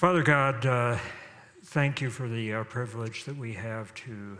Father 0.00 0.22
God, 0.22 0.64
uh, 0.64 0.96
thank 1.62 2.00
you 2.00 2.08
for 2.08 2.26
the 2.26 2.54
uh, 2.54 2.64
privilege 2.64 3.26
that 3.26 3.36
we 3.36 3.52
have 3.52 3.92
to 3.96 4.38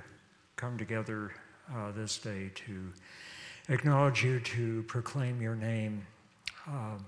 come 0.56 0.78
together 0.78 1.32
uh, 1.70 1.90
this 1.92 2.16
day 2.16 2.50
to 2.54 2.90
acknowledge 3.68 4.24
you, 4.24 4.40
to 4.40 4.82
proclaim 4.84 5.42
your 5.42 5.54
name. 5.54 6.06
Um, 6.66 7.04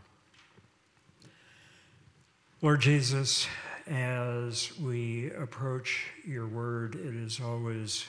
Lord 2.61 2.83
Jesus, 2.83 3.47
as 3.87 4.79
we 4.79 5.31
approach 5.31 6.09
your 6.23 6.47
word, 6.47 6.95
it 6.97 7.15
is 7.15 7.41
always 7.41 8.05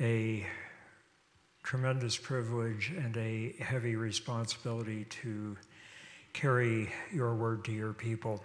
a 0.00 0.46
tremendous 1.62 2.18
privilege 2.18 2.92
and 2.94 3.16
a 3.16 3.54
heavy 3.58 3.96
responsibility 3.96 5.06
to 5.22 5.56
carry 6.34 6.92
your 7.10 7.34
word 7.34 7.64
to 7.64 7.72
your 7.72 7.94
people. 7.94 8.44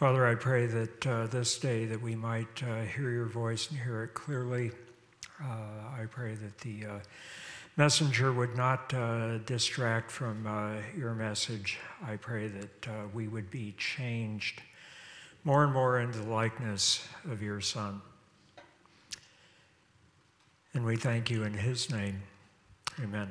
Father, 0.00 0.26
I 0.26 0.34
pray 0.34 0.64
that 0.64 1.06
uh, 1.06 1.26
this 1.26 1.58
day 1.58 1.84
that 1.84 2.00
we 2.00 2.14
might 2.14 2.62
uh, 2.62 2.84
hear 2.84 3.10
your 3.10 3.26
voice 3.26 3.68
and 3.68 3.78
hear 3.78 4.02
it 4.04 4.14
clearly. 4.14 4.70
Uh, 5.38 5.44
I 6.00 6.06
pray 6.10 6.34
that 6.36 6.56
the 6.60 6.86
uh, 6.86 6.98
messenger 7.76 8.32
would 8.32 8.56
not 8.56 8.94
uh, 8.94 9.36
distract 9.44 10.10
from 10.10 10.46
uh, 10.46 10.76
your 10.96 11.12
message. 11.12 11.78
I 12.02 12.16
pray 12.16 12.48
that 12.48 12.88
we 13.12 13.28
would 13.28 13.50
be 13.50 13.74
changed 13.76 14.62
more 15.44 15.64
and 15.64 15.72
more 15.74 16.00
into 16.00 16.20
the 16.20 16.30
likeness 16.30 17.06
of 17.30 17.42
your 17.42 17.60
Son. 17.60 18.00
And 20.72 20.82
we 20.82 20.96
thank 20.96 21.28
you 21.28 21.42
in 21.42 21.52
his 21.52 21.90
name. 21.92 22.22
Amen. 23.02 23.30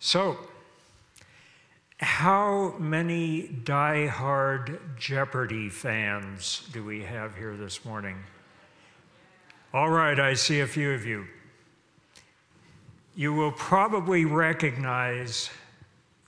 So, 0.00 0.38
how 1.98 2.74
many 2.78 3.48
die-hard 3.48 4.80
Jeopardy 4.96 5.68
fans 5.68 6.68
do 6.72 6.84
we 6.84 7.02
have 7.02 7.36
here 7.36 7.56
this 7.56 7.84
morning? 7.84 8.16
All 9.74 9.90
right, 9.90 10.18
I 10.18 10.34
see 10.34 10.60
a 10.60 10.66
few 10.66 10.92
of 10.92 11.04
you. 11.04 11.26
You 13.16 13.34
will 13.34 13.50
probably 13.50 14.24
recognize 14.24 15.50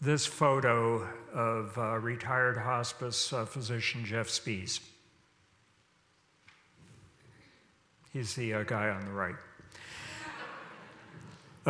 this 0.01 0.27
photo 0.27 1.07
of 1.33 1.79
uh, 1.79 1.99
retired 1.99 2.59
hospice 2.59 3.33
uh, 3.33 3.45
physician 3.45 4.05
Jeff 4.05 4.29
Spees. 4.29 4.81
He's 8.12 8.34
the 8.34 8.55
uh, 8.55 8.62
guy 8.65 8.89
on 8.89 9.05
the 9.05 9.12
right. 9.12 9.37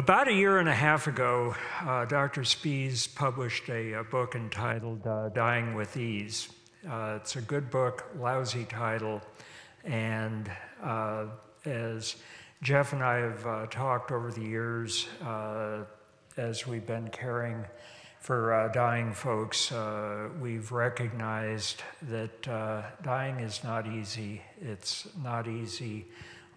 About 0.00 0.28
a 0.28 0.32
year 0.32 0.60
and 0.60 0.66
a 0.66 0.74
half 0.74 1.08
ago, 1.08 1.54
uh, 1.82 2.06
Dr. 2.06 2.40
Spees 2.40 3.06
published 3.06 3.68
a, 3.68 3.92
a 3.92 4.02
book 4.02 4.34
entitled 4.34 5.06
uh, 5.06 5.28
Dying 5.28 5.74
with 5.74 5.94
Ease. 5.94 6.48
Uh, 6.88 7.18
it's 7.20 7.36
a 7.36 7.42
good 7.42 7.68
book, 7.68 8.06
lousy 8.18 8.64
title, 8.64 9.20
and 9.84 10.50
uh, 10.82 11.26
as 11.66 12.16
Jeff 12.62 12.94
and 12.94 13.02
I 13.02 13.16
have 13.16 13.46
uh, 13.46 13.66
talked 13.66 14.10
over 14.10 14.32
the 14.32 14.40
years, 14.40 15.06
uh, 15.22 15.80
as 16.38 16.66
we've 16.66 16.86
been 16.86 17.08
caring 17.08 17.66
for 18.20 18.70
dying 18.72 19.12
folks, 19.12 19.70
we've 20.40 20.72
recognized 20.72 21.82
that 22.08 22.40
dying 23.02 23.40
is 23.40 23.62
not 23.62 23.86
easy. 23.86 24.40
It's 24.62 25.08
not 25.22 25.46
easy 25.46 26.06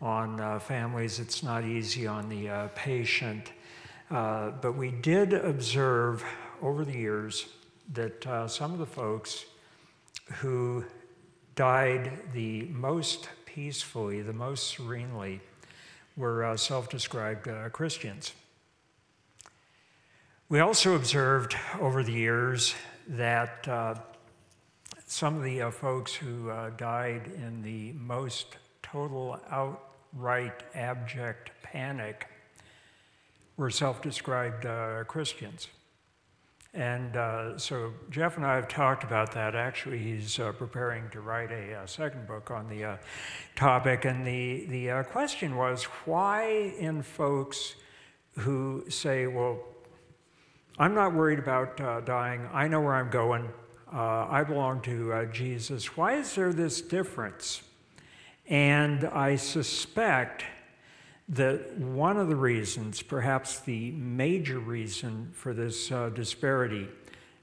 on 0.04 0.38
uh, 0.42 0.60
families. 0.60 1.20
It's 1.20 1.42
not 1.42 1.64
easy 1.64 2.06
on 2.06 2.28
the 2.28 2.50
uh, 2.50 2.68
patient. 2.76 3.54
Uh, 4.12 4.52
but 4.52 4.74
we 4.74 4.92
did 4.92 5.34
observe 5.34 6.24
over 6.62 6.84
the 6.84 6.92
years 6.92 7.48
that 7.94 8.28
uh, 8.28 8.48
some 8.48 8.74
of 8.74 8.80
the 8.80 8.86
folks 8.86 9.46
who 10.36 10.84
died 11.56 12.12
the 12.34 12.64
most 12.64 13.30
peacefully, 13.46 14.22
the 14.22 14.34
most 14.34 14.68
serenely, 14.68 15.40
were 16.18 16.44
uh, 16.44 16.58
self 16.58 16.90
described 16.90 17.48
uh, 17.48 17.70
Christians. 17.70 18.34
We 20.50 20.60
also 20.60 20.96
observed 20.96 21.56
over 21.80 22.04
the 22.04 22.12
years 22.12 22.76
that 23.08 23.66
some 25.08 25.38
of 25.38 25.44
the 25.44 25.72
folks 25.72 26.14
who 26.14 26.52
died 26.78 27.32
in 27.36 27.62
the 27.64 27.94
most 27.94 28.58
total 28.84 29.40
out 29.50 29.93
right, 30.16 30.54
abject 30.74 31.52
panic 31.64 32.28
were 33.58 33.70
self 33.70 34.02
described 34.02 34.66
uh, 34.66 35.04
Christians. 35.06 35.68
And 36.76 37.16
uh, 37.16 37.58
so 37.60 37.94
Jeff 38.10 38.38
and 38.38 38.46
I 38.46 38.56
have 38.56 38.68
talked 38.68 39.04
about 39.04 39.32
that. 39.34 39.56
Actually, 39.56 40.00
he's 40.00 40.40
uh, 40.40 40.54
preparing 40.54 41.08
to 41.12 41.22
write 41.22 41.52
a, 41.52 41.74
a, 41.74 41.84
uh, 41.84 41.86
second 41.86 42.26
book 42.26 42.50
on 42.50 42.68
the 42.68 42.84
uh, 42.84 42.98
topic. 43.56 44.06
And 44.06 44.26
the, 44.26 44.66
the 44.66 44.90
uh, 44.90 45.04
question 45.04 45.56
was 45.56 45.84
why, 46.06 46.74
in 46.80 47.04
folks 47.04 47.76
who 48.40 48.86
say, 48.90 49.28
well, 49.28 49.60
I'm 50.80 50.96
not 50.96 51.14
worried 51.14 51.38
about 51.38 51.78
dying, 52.08 52.50
I 52.52 52.68
know 52.68 52.82
where 52.82 52.96
I'm 52.96 53.12
going, 53.12 53.48
I 53.92 54.44
belong 54.44 54.82
to 54.82 55.30
Jesus, 55.32 55.96
why 55.96 56.14
is 56.14 56.34
there 56.34 56.52
this 56.52 56.82
difference? 56.82 57.62
And 58.48 59.06
I 59.06 59.36
suspect 59.38 60.44
that 61.30 61.78
one 61.78 62.18
of 62.18 62.28
the 62.28 62.36
reasons, 62.36 63.02
perhaps 63.02 63.62
the 63.62 63.92
major 63.92 64.60
reason 64.60 65.30
for 65.34 65.54
this 65.54 65.92
uh, 65.92 66.10
disparity, 66.10 66.90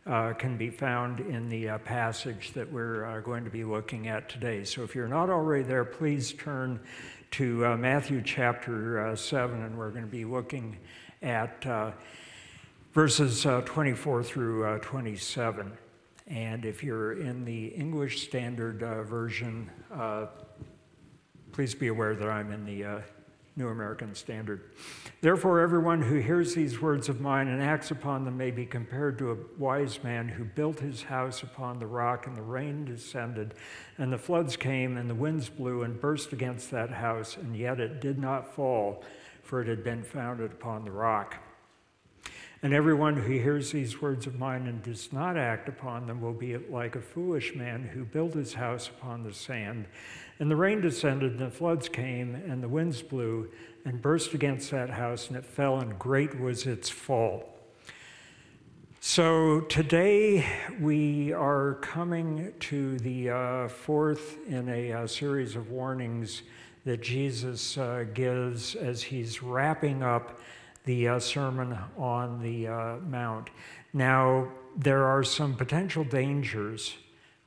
uh, 0.06 0.32
can 0.34 0.56
be 0.56 0.70
found 0.70 1.20
in 1.20 1.48
the 1.48 1.68
uh, 1.68 1.78
passage 1.78 2.52
that 2.52 2.70
we're 2.70 3.04
uh, 3.04 3.20
going 3.20 3.44
to 3.44 3.50
be 3.50 3.64
looking 3.64 4.08
at 4.08 4.28
today. 4.28 4.64
So 4.64 4.82
if 4.82 4.94
you're 4.94 5.08
not 5.08 5.30
already 5.30 5.62
there, 5.62 5.84
please 5.84 6.32
turn 6.32 6.80
to 7.32 7.64
uh, 7.64 7.76
Matthew 7.76 8.22
chapter 8.22 9.06
uh, 9.06 9.16
7, 9.16 9.62
and 9.62 9.78
we're 9.78 9.90
going 9.90 10.04
to 10.04 10.10
be 10.10 10.24
looking 10.24 10.76
at 11.22 11.64
verses 12.92 13.42
24 13.42 14.22
through 14.22 14.78
27. 14.80 15.72
And 16.26 16.64
if 16.64 16.82
you're 16.82 17.12
in 17.20 17.44
the 17.44 17.66
English 17.66 18.24
Standard 18.26 18.80
Version, 19.06 19.70
Please 21.52 21.74
be 21.74 21.88
aware 21.88 22.14
that 22.14 22.28
I'm 22.28 22.52
in 22.52 22.64
the 22.64 22.84
uh, 22.84 23.00
New 23.56 23.68
American 23.68 24.14
Standard. 24.14 24.70
Therefore, 25.20 25.60
everyone 25.60 26.00
who 26.00 26.16
hears 26.16 26.54
these 26.54 26.80
words 26.80 27.08
of 27.08 27.20
mine 27.20 27.48
and 27.48 27.60
acts 27.60 27.90
upon 27.90 28.24
them 28.24 28.36
may 28.36 28.50
be 28.50 28.64
compared 28.64 29.18
to 29.18 29.32
a 29.32 29.36
wise 29.58 30.02
man 30.02 30.28
who 30.28 30.44
built 30.44 30.80
his 30.80 31.02
house 31.02 31.42
upon 31.42 31.78
the 31.78 31.86
rock, 31.86 32.26
and 32.26 32.36
the 32.36 32.42
rain 32.42 32.84
descended, 32.84 33.54
and 33.98 34.12
the 34.12 34.18
floods 34.18 34.56
came, 34.56 34.96
and 34.96 35.10
the 35.10 35.14
winds 35.14 35.48
blew 35.48 35.82
and 35.82 36.00
burst 36.00 36.32
against 36.32 36.70
that 36.70 36.90
house, 36.90 37.36
and 37.36 37.56
yet 37.56 37.80
it 37.80 38.00
did 38.00 38.18
not 38.18 38.54
fall, 38.54 39.02
for 39.42 39.60
it 39.60 39.68
had 39.68 39.82
been 39.82 40.04
founded 40.04 40.52
upon 40.52 40.84
the 40.84 40.90
rock. 40.90 41.36
And 42.62 42.74
everyone 42.74 43.16
who 43.16 43.32
hears 43.32 43.72
these 43.72 44.02
words 44.02 44.26
of 44.26 44.38
mine 44.38 44.66
and 44.66 44.82
does 44.82 45.14
not 45.14 45.38
act 45.38 45.66
upon 45.66 46.06
them 46.06 46.20
will 46.20 46.34
be 46.34 46.58
like 46.58 46.94
a 46.94 47.00
foolish 47.00 47.54
man 47.54 47.84
who 47.84 48.04
built 48.04 48.34
his 48.34 48.52
house 48.52 48.88
upon 48.88 49.22
the 49.22 49.32
sand. 49.32 49.86
And 50.38 50.50
the 50.50 50.56
rain 50.56 50.82
descended, 50.82 51.32
and 51.32 51.40
the 51.40 51.50
floods 51.50 51.88
came, 51.88 52.34
and 52.34 52.62
the 52.62 52.68
winds 52.68 53.00
blew 53.00 53.48
and 53.86 54.02
burst 54.02 54.34
against 54.34 54.70
that 54.72 54.90
house, 54.90 55.28
and 55.28 55.38
it 55.38 55.46
fell, 55.46 55.78
and 55.78 55.98
great 55.98 56.38
was 56.38 56.66
its 56.66 56.90
fall. 56.90 57.50
So 59.00 59.62
today 59.62 60.46
we 60.78 61.32
are 61.32 61.78
coming 61.80 62.52
to 62.60 62.98
the 62.98 63.30
uh, 63.30 63.68
fourth 63.68 64.36
in 64.46 64.68
a, 64.68 64.92
uh, 64.92 65.06
series 65.06 65.56
of 65.56 65.70
warnings 65.70 66.42
that 66.84 67.00
Jesus 67.00 67.78
uh, 67.78 68.04
gives 68.12 68.74
as 68.74 69.02
he's 69.02 69.42
wrapping 69.42 70.02
up 70.02 70.40
the 70.90 71.06
uh, 71.06 71.20
Sermon 71.20 71.78
on 71.96 72.42
the 72.42 72.66
uh, 72.66 72.96
Mount. 73.08 73.48
Now, 73.92 74.48
there 74.76 75.04
are 75.04 75.22
some 75.22 75.54
potential 75.54 76.02
dangers 76.02 76.96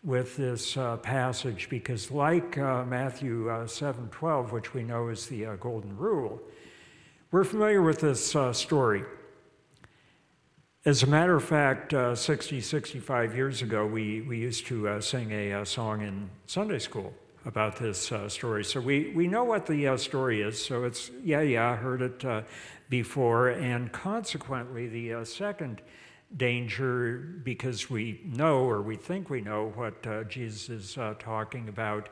with 0.01 0.37
this 0.37 0.77
uh, 0.77 0.95
passage 0.95 1.67
because, 1.69 2.09
like 2.09 2.57
uh, 2.57 2.85
Matthew 2.85 3.49
uh, 3.49 3.67
7 3.67 4.07
12, 4.07 4.53
which 4.53 4.73
we 4.73 4.81
know 4.81 5.09
is 5.09 5.25
the 5.25 5.45
uh, 5.45 5.55
Golden 5.57 5.97
Rule, 5.97 6.41
we're 7.31 7.43
familiar 7.43 7.81
with 7.81 7.99
this 7.99 8.33
story. 8.53 9.03
As 10.85 11.03
a 11.03 11.07
matter 11.07 11.35
of 11.35 11.43
fact, 11.43 11.93
60, 12.15 12.61
65 12.61 13.35
years 13.35 13.61
ago, 13.61 13.85
we, 13.85 14.21
we 14.21 14.37
used 14.37 14.67
to 14.67 15.01
sing 15.01 15.33
a 15.33 15.65
song 15.65 16.01
in 16.01 16.29
Sunday 16.45 16.79
school 16.79 17.13
about 17.45 17.75
this 17.75 18.11
uh, 18.11 18.29
story. 18.29 18.63
So 18.63 18.79
we, 18.79 19.11
we 19.15 19.27
know 19.27 19.43
what 19.43 19.65
the 19.65 19.87
uh, 19.87 19.97
story 19.97 20.41
is. 20.41 20.63
So 20.63 20.85
it's, 20.85 21.11
yeah, 21.23 21.41
yeah, 21.41 21.71
I 21.71 21.75
heard 21.75 22.01
it 22.01 22.23
uh, 22.23 22.43
before. 22.89 23.49
And 23.49 23.91
consequently, 23.91 24.87
the 24.87 25.13
uh, 25.13 25.25
second 25.25 25.81
danger, 26.35 27.17
because 27.43 27.89
we 27.89 28.21
know 28.25 28.59
or 28.63 28.81
we 28.81 28.95
think 28.95 29.29
we 29.29 29.41
know 29.41 29.71
what 29.75 30.07
uh, 30.07 30.23
Jesus 30.23 30.69
is 30.69 30.97
uh, 30.97 31.15
talking 31.19 31.69
about, 31.69 32.09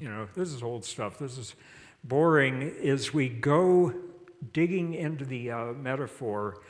you 0.00 0.08
know, 0.08 0.26
this 0.34 0.52
is 0.52 0.62
old 0.62 0.84
stuff, 0.84 1.18
this 1.18 1.38
is 1.38 1.54
boring, 2.02 2.62
is 2.62 3.14
we 3.14 3.28
go 3.28 3.94
digging 4.52 4.94
into 4.94 5.24
the 5.24 5.50
metaphor 5.80 6.60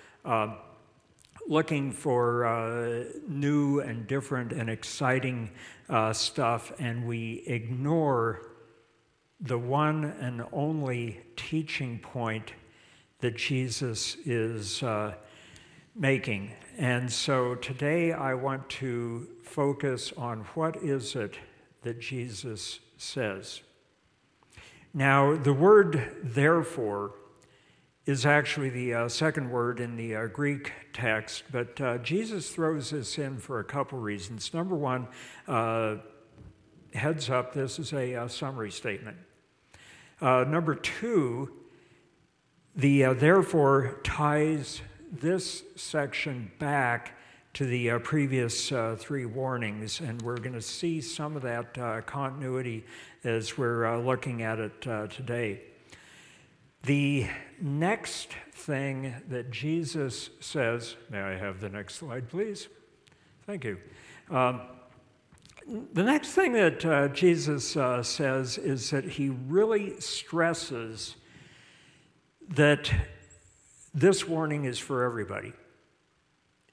looking 1.48 1.92
for 1.92 2.44
uh, 2.44 3.04
new 3.28 3.80
and 3.80 4.06
different 4.06 4.52
and 4.52 4.70
exciting 4.70 5.50
uh, 5.88 6.12
stuff, 6.12 6.72
and 6.78 7.06
we 7.06 7.42
ignore 7.46 8.52
the 9.40 9.58
one 9.58 10.04
and 10.20 10.44
only 10.52 11.20
teaching 11.36 11.98
point 11.98 12.52
that 13.20 13.36
Jesus 13.36 14.16
is 14.24 14.82
uh, 14.82 15.14
making. 15.94 16.52
And 16.78 17.10
so 17.12 17.54
today 17.56 18.12
I 18.12 18.34
want 18.34 18.68
to 18.70 19.28
focus 19.42 20.12
on 20.16 20.40
what 20.54 20.76
is 20.76 21.14
it 21.16 21.36
that 21.82 22.00
Jesus 22.00 22.78
says. 22.96 23.62
Now, 24.94 25.36
the 25.36 25.52
word 25.52 26.16
therefore 26.22 27.14
is 28.04 28.26
actually 28.26 28.69
the 28.69 28.94
uh, 28.94 29.08
second 29.08 29.49
word 29.49 29.78
in 29.78 29.96
the 29.96 30.16
uh, 30.16 30.26
Greek 30.26 30.72
text, 30.93 31.44
but 31.52 31.81
uh, 31.81 31.99
Jesus 31.99 32.50
throws 32.50 32.90
this 32.90 33.16
in 33.16 33.38
for 33.38 33.60
a 33.60 33.64
couple 33.64 33.99
reasons. 33.99 34.52
Number 34.52 34.75
one, 34.75 35.06
uh, 35.46 35.96
heads 36.94 37.31
up, 37.31 37.54
this 37.54 37.78
is 37.78 37.93
a 37.93 38.16
uh, 38.16 38.28
summary 38.28 38.72
statement. 38.72 39.16
Uh, 40.20 40.44
number 40.49 40.75
two, 40.75 41.52
the 42.75 43.02
therefore 43.14 44.00
ties 44.02 44.81
this 45.10 45.62
section 45.76 46.50
back 46.58 47.16
to 47.54 47.66
the 47.66 47.99
previous 47.99 48.72
three 48.96 49.26
warnings, 49.26 50.00
and 50.00 50.22
we're 50.22 50.38
going 50.38 50.54
to 50.54 50.62
see 50.62 51.02
some 51.02 51.37
of 51.37 51.43
that 51.43 51.75
continuity 52.06 52.84
as 53.25 53.58
we're 53.58 53.99
looking 53.99 54.43
at 54.43 54.58
it 54.58 54.81
today. 54.81 55.60
The 56.84 57.29
next 57.61 58.31
thing 58.52 59.14
that 59.29 59.52
Jesus 59.52 60.31
says, 60.40 60.96
may 61.11 61.20
I 61.20 61.37
have 61.37 61.61
the 61.61 61.69
next 61.69 61.94
slide, 61.94 62.29
please? 62.29 62.69
Thank 63.46 63.64
you. 63.64 63.79
Um, 64.31 64.62
the 65.93 66.02
next 66.02 66.31
thing 66.32 66.55
that 66.55 66.84
uh, 66.84 67.08
Jesus 67.08 67.76
uh, 67.76 68.02
says 68.02 68.58
is 68.58 68.90
that 68.90 69.05
he 69.05 69.29
really 69.29 70.00
stresses 70.00 71.14
that 72.49 72.93
this 73.94 74.26
warning 74.26 74.64
is 74.64 74.78
for 74.78 75.05
everybody. 75.05 75.52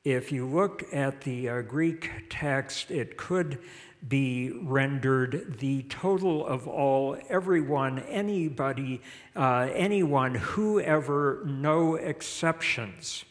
If 0.04 0.32
you 0.32 0.48
look 0.48 0.84
at 0.92 1.22
the 1.22 1.50
uh, 1.50 1.62
Greek 1.62 2.10
text, 2.30 2.90
it 2.90 3.16
could 3.16 3.60
be 4.07 4.51
rendered 4.62 5.57
the 5.60 5.84
total 5.84 6.46
of 6.46 6.68
all, 6.68 7.18
everyone, 7.28 8.00
anybody, 8.00 9.01
uh, 9.36 9.69
anyone, 9.74 10.36
whoever, 10.36 11.44
no 11.46 11.96
exceptions. 11.96 13.25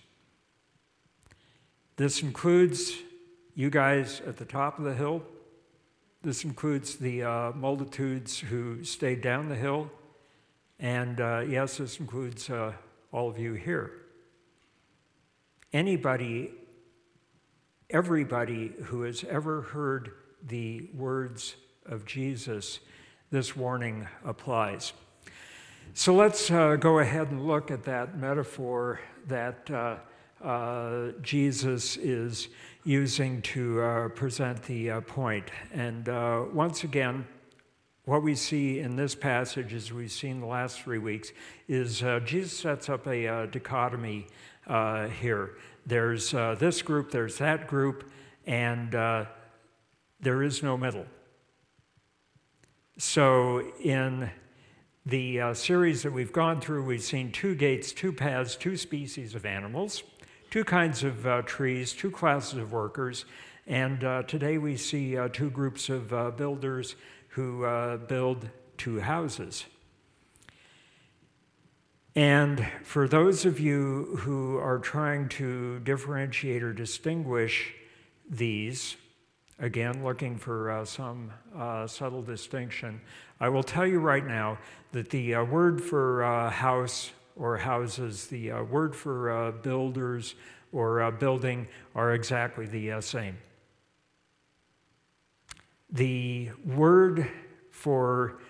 This 1.97 2.23
includes 2.23 2.93
you 3.55 3.71
guys 3.71 4.21
at 4.27 4.37
the 4.37 4.45
top 4.45 4.79
of 4.79 4.85
the 4.85 4.95
hill. 4.95 5.23
This 6.23 6.45
includes 6.45 6.97
the 6.97 7.23
uh, 7.23 7.53
multitudes 7.53 8.39
who 8.39 8.85
stayed 8.85 9.21
down 9.21 9.49
the 9.49 9.57
hill. 9.57 9.91
And 10.79 11.21
uh, 11.21 11.45
yes, 11.49 11.79
this 11.79 11.99
includes 11.99 12.51
uh, 12.51 12.73
all 13.11 13.29
of 13.29 13.39
you 13.39 13.55
here. 13.55 13.93
Anybody, 15.73 16.53
everybody 17.91 18.73
who 18.85 19.03
has 19.03 19.25
ever 19.25 19.63
heard 19.63 20.13
the 20.47 20.89
words 20.95 21.57
of 21.87 22.05
Jesus, 22.05 22.81
this 23.31 23.57
warning 23.57 24.07
applies. 24.25 24.93
So 25.95 26.15
let's 26.15 26.51
uh, 26.51 26.77
go 26.77 27.01
ahead 27.01 27.31
and 27.31 27.47
look 27.47 27.71
at 27.71 27.85
that 27.85 28.17
metaphor 28.17 29.01
that 29.27 29.71
uh, 29.71 29.97
uh, 30.45 31.13
Jesus 31.23 31.97
is 31.97 32.49
using 32.85 33.43
to 33.43 33.83
uh, 33.83 34.09
present 34.11 34.63
the 34.63 34.91
uh, 34.91 35.01
point. 35.01 35.51
And 35.73 36.09
uh, 36.09 36.45
once 36.53 36.85
again, 36.85 37.27
what 38.05 38.23
we 38.23 38.35
see 38.35 38.79
in 38.79 38.97
this 38.97 39.15
passage, 39.15 39.75
as 39.75 39.93
we've 39.93 40.13
seen 40.13 40.41
the 40.41 40.47
last 40.47 40.81
three 40.81 40.99
weeks, 40.99 41.33
is 41.67 42.03
Jesus 42.25 42.57
sets 42.57 42.89
up 42.89 43.07
a 43.07 43.47
dichotomy 43.49 44.27
here. 45.21 45.57
There's 45.85 46.31
this 46.31 46.81
group, 46.81 47.11
there's 47.11 47.37
that 47.37 47.67
group, 47.67 48.11
and 48.47 48.93
there 50.21 50.43
is 50.43 50.63
no 50.63 50.77
middle. 50.77 51.07
So, 52.99 53.63
in 53.81 54.31
the 55.07 55.41
uh, 55.41 55.55
series 55.55 56.03
that 56.03 56.13
we've 56.13 56.33
gone 56.33 56.61
through, 56.61 56.85
we've 56.85 57.03
seen 57.03 57.31
two 57.31 57.55
gates, 57.55 57.93
two 57.93 58.13
paths, 58.13 58.57
two 58.57 58.77
species 58.77 59.35
of 59.35 59.47
animals, 59.47 60.03
two 60.51 60.65
kinds 60.65 61.05
of 61.05 61.27
uh, 61.27 61.43
trees, 61.43 61.93
two 61.93 62.11
classes 62.11 62.59
of 62.59 62.73
workers, 62.73 63.25
and 63.67 64.03
uh, 64.03 64.23
today 64.23 64.59
we 64.59 64.77
see 64.77 65.17
uh, 65.17 65.29
two 65.29 65.51
groups 65.51 65.89
of 65.89 66.13
uh, 66.13 66.31
builders 66.31 66.97
who 67.29 67.65
uh, 67.65 67.99
build 67.99 68.49
two 68.79 69.01
houses. 69.01 69.67
And 72.17 72.67
for 72.83 73.07
those 73.07 73.45
of 73.45 73.61
you 73.61 74.17
who 74.21 74.57
are 74.57 74.79
trying 74.79 75.29
to 75.31 75.79
differentiate 75.81 76.63
or 76.63 76.73
distinguish 76.73 77.75
these, 78.29 78.97
again, 79.59 80.05
looking 80.05 80.37
for 80.37 80.71
uh, 80.71 80.85
some 80.85 81.31
uh, 81.57 81.87
subtle 81.87 82.23
distinction. 82.23 83.01
I 83.41 83.49
will 83.49 83.63
tell 83.63 83.87
you 83.87 83.99
right 83.99 84.25
now 84.25 84.59
that 84.93 85.11
the 85.11 85.35
uh, 85.35 85.45
word 85.45 85.83
for 85.83 86.25
uh, 86.25 86.51
house 86.51 87.11
or 87.37 87.57
houses, 87.57 88.27
the 88.27 88.53
uh, 88.53 88.63
word 88.65 88.95
for 88.95 89.31
uh, 89.31 89.51
builders 89.53 90.35
or 90.73 91.11
building 91.13 91.67
are 91.95 92.13
exactly 92.13 92.67
the 92.67 93.01
same. 93.01 93.39
The 95.91 96.51
word 96.65 97.29
for 97.71 98.41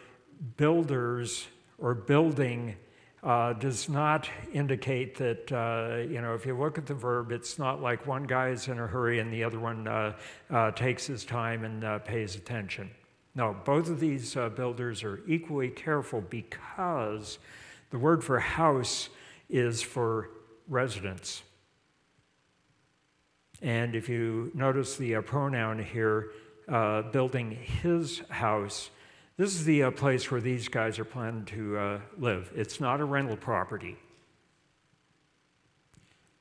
builders 0.56 1.46
or 1.78 1.94
building 1.94 2.76
uh, 3.22 3.52
does 3.54 3.88
not 3.88 4.28
indicate 4.52 5.16
that, 5.16 5.50
uh, 5.52 6.08
you 6.08 6.20
know, 6.20 6.34
if 6.34 6.46
you 6.46 6.56
look 6.56 6.78
at 6.78 6.86
the 6.86 6.94
verb, 6.94 7.32
it's 7.32 7.58
not 7.58 7.82
like 7.82 8.06
one 8.06 8.24
guy 8.24 8.50
is 8.50 8.68
in 8.68 8.78
a 8.78 8.86
hurry 8.86 9.18
and 9.18 9.32
the 9.32 9.42
other 9.42 9.58
one 9.58 9.88
uh, 9.88 10.16
uh 10.50 10.70
takes 10.72 11.06
his 11.06 11.24
time 11.24 11.64
and 11.64 11.84
uh, 11.84 11.98
pays 12.00 12.36
attention. 12.36 12.90
No, 13.34 13.56
both 13.64 13.88
of 13.88 14.00
these 14.00 14.36
uh, 14.36 14.48
builders 14.48 15.02
are 15.02 15.20
equally 15.26 15.68
careful 15.68 16.20
because 16.20 17.38
the 17.90 17.98
word 17.98 18.22
for 18.22 18.38
house 18.38 19.08
is 19.48 19.82
for 19.82 20.30
residence. 20.68 21.42
And 23.60 23.96
if 23.96 24.08
you 24.08 24.52
notice 24.54 24.96
the 24.96 25.20
pronoun 25.22 25.82
here, 25.82 26.30
building 27.12 27.50
his 27.50 28.20
house, 28.28 28.90
this 29.38 29.54
is 29.54 29.64
the 29.64 29.84
uh, 29.84 29.90
place 29.92 30.32
where 30.32 30.40
these 30.40 30.66
guys 30.66 30.98
are 30.98 31.04
planning 31.04 31.44
to 31.44 31.78
uh, 31.78 32.00
live. 32.18 32.50
It's 32.56 32.80
not 32.80 33.00
a 33.00 33.04
rental 33.04 33.36
property. 33.36 33.96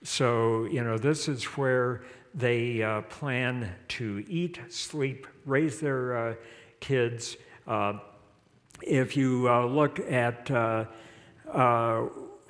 So, 0.04 0.66
you 0.66 0.84
know, 0.84 0.98
this 0.98 1.28
is 1.28 1.44
where 1.44 2.02
they 2.34 2.82
uh, 2.82 3.04
plan 3.04 3.70
to 3.90 4.26
eat, 4.28 4.60
sleep, 4.70 5.28
raise 5.46 5.80
their 5.80 6.18
uh, 6.18 6.36
kids. 6.80 7.38
Uh, 7.68 8.00
if 8.82 9.16
you 9.16 9.48
uh, 9.48 9.66
look 9.66 10.00
at 10.00 10.50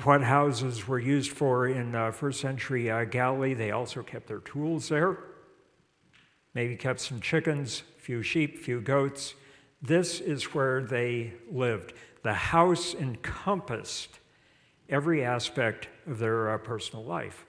what 0.03 0.23
houses 0.23 0.87
were 0.87 0.99
used 0.99 1.31
for 1.31 1.67
in 1.67 2.11
first 2.13 2.39
century 2.39 2.85
Galilee, 3.11 3.53
they 3.53 3.71
also 3.71 4.01
kept 4.01 4.27
their 4.27 4.39
tools 4.39 4.87
there. 4.87 5.17
Maybe 6.53 6.77
kept 6.77 7.01
some 7.01 7.19
chickens, 7.19 7.83
few 7.97 8.23
sheep, 8.23 8.59
few 8.59 8.79
goats. 8.79 9.33
This 9.81 10.19
is 10.19 10.55
where 10.55 10.81
they 10.81 11.33
lived. 11.51 11.93
The 12.23 12.33
house 12.33 12.95
encompassed 12.95 14.19
every 14.89 15.23
aspect 15.23 15.87
of 16.07 16.19
their 16.19 16.51
uh, 16.51 16.57
personal 16.57 17.05
life. 17.05 17.45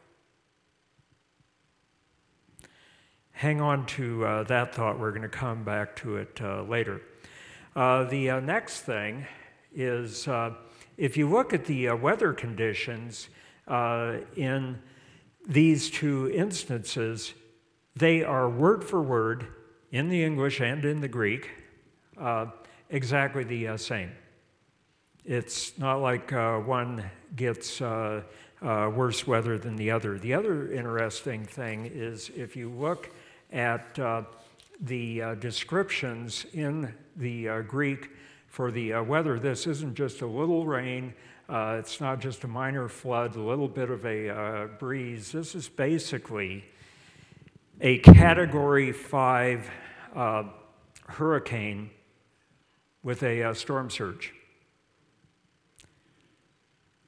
Hang 3.33 3.61
on 3.61 3.87
to 3.87 4.25
uh, 4.27 4.43
that 4.45 4.75
thought. 4.75 4.99
We're 4.99 5.11
going 5.11 5.23
to 5.23 5.29
come 5.29 5.65
back 5.65 5.97
to 5.97 6.17
it 6.17 6.41
uh, 6.43 6.63
later. 6.63 7.01
Uh, 7.75 8.05
the 8.05 8.31
uh, 8.31 8.41
next 8.41 8.81
thing 8.81 9.27
is 9.73 10.27
uh, 10.27 10.55
if 10.97 11.17
you 11.17 11.29
look 11.29 11.55
at 11.55 11.65
the 11.65 11.93
weather 11.93 12.33
conditions 12.33 13.29
in 14.37 14.79
these 15.47 15.89
two 15.89 16.31
instances, 16.35 17.33
they 17.95 18.25
are 18.25 18.51
word 18.51 18.83
for 18.83 19.01
word 19.01 19.47
in 19.93 20.09
the 20.09 20.25
English 20.25 20.61
and 20.61 20.85
in 20.85 21.01
the 21.01 21.09
Greek 21.09 21.51
uh, 22.19 22.47
exactly 22.91 23.45
the 23.45 23.69
uh, 23.69 23.77
same. 23.77 24.11
It's 25.25 25.77
not 25.79 25.97
like 25.97 26.33
uh, 26.33 26.59
one 26.59 27.05
gets 27.37 27.81
uh, 27.81 28.23
uh, 28.63 28.91
worse 28.95 29.27
weather 29.27 29.59
than 29.59 29.77
the 29.77 29.91
other. 29.91 30.19
The 30.19 30.35
other 30.35 30.73
interesting 30.73 31.45
thing 31.45 31.87
is 31.87 32.31
if 32.35 32.57
you 32.57 32.71
look 32.71 33.11
at 33.53 33.99
uh, 33.99 34.23
the 34.81 35.37
descriptions 35.39 36.47
in 36.53 36.95
the 37.17 37.63
Greek 37.67 38.11
for 38.47 38.71
the 38.71 38.95
weather, 39.01 39.39
this 39.39 39.67
isn't 39.67 39.95
just 39.95 40.23
a 40.23 40.27
little 40.27 40.65
rain. 40.65 41.13
it's 41.51 42.01
not 42.01 42.21
just 42.21 42.45
a 42.45 42.49
minor 42.49 42.89
flood, 42.89 43.37
a 43.37 43.41
little 43.41 43.69
bit 43.69 43.91
of 43.91 44.07
a 44.07 44.69
breeze. 44.79 45.33
This 45.33 45.55
is 45.55 45.69
basically 45.69 46.65
a 47.81 47.99
category 47.99 48.93
five 48.93 49.69
uh, 50.15 50.45
hurricane 51.07 51.91
with 53.09 53.23
a 53.23 53.43
uh, 53.43 53.55
storm 53.55 53.88
surge. 53.88 54.35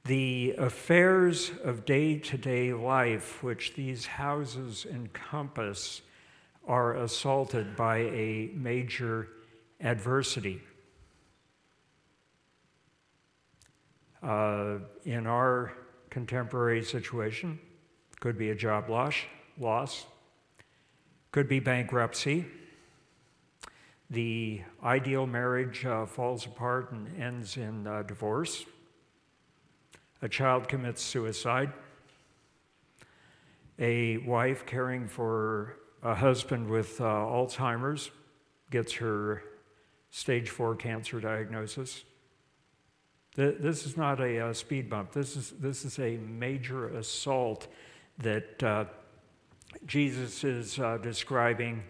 The 0.05 0.55
affairs 0.57 1.51
of 1.63 1.85
day 1.85 2.17
to 2.17 2.39
day 2.39 2.73
life, 2.73 3.43
which 3.43 3.75
these 3.75 4.07
houses 4.07 4.87
encompass, 4.91 6.01
are 6.67 6.95
assaulted 6.95 7.75
by 7.75 7.97
a 7.97 8.49
major 8.55 9.27
adversity. 9.79 10.63
Uh, 14.23 14.79
in 15.05 15.27
our 15.27 15.71
contemporary 16.09 16.83
situation, 16.83 17.59
could 18.19 18.39
be 18.39 18.49
a 18.49 18.55
job 18.55 18.89
loss, 18.89 19.17
loss, 19.59 20.07
could 21.31 21.47
be 21.47 21.59
bankruptcy. 21.59 22.47
The 24.11 24.59
ideal 24.83 25.25
marriage 25.25 25.85
uh, 25.85 26.05
falls 26.05 26.45
apart 26.45 26.91
and 26.91 27.07
ends 27.17 27.55
in 27.55 27.87
uh, 27.87 28.01
divorce. 28.01 28.65
A 30.21 30.27
child 30.27 30.67
commits 30.67 31.01
suicide. 31.01 31.71
A 33.79 34.17
wife 34.17 34.65
caring 34.65 35.07
for 35.07 35.77
a 36.03 36.13
husband 36.13 36.69
with 36.69 36.99
uh, 36.99 37.05
Alzheimer's 37.05 38.11
gets 38.69 38.91
her 38.95 39.43
stage 40.09 40.49
four 40.49 40.75
cancer 40.75 41.21
diagnosis. 41.21 42.03
This 43.35 43.85
is 43.85 43.95
not 43.95 44.19
a, 44.19 44.47
uh, 44.47 44.53
speed 44.53 44.89
bump. 44.89 45.13
This 45.13 45.37
is, 45.37 45.51
this 45.51 45.85
is 45.85 45.99
a 45.99 46.17
major 46.17 46.89
assault 46.97 47.69
that 48.17 48.61
uh, 48.61 48.85
Jesus 49.85 50.43
is 50.43 50.79
uh, 50.79 50.97
describing, 50.97 51.81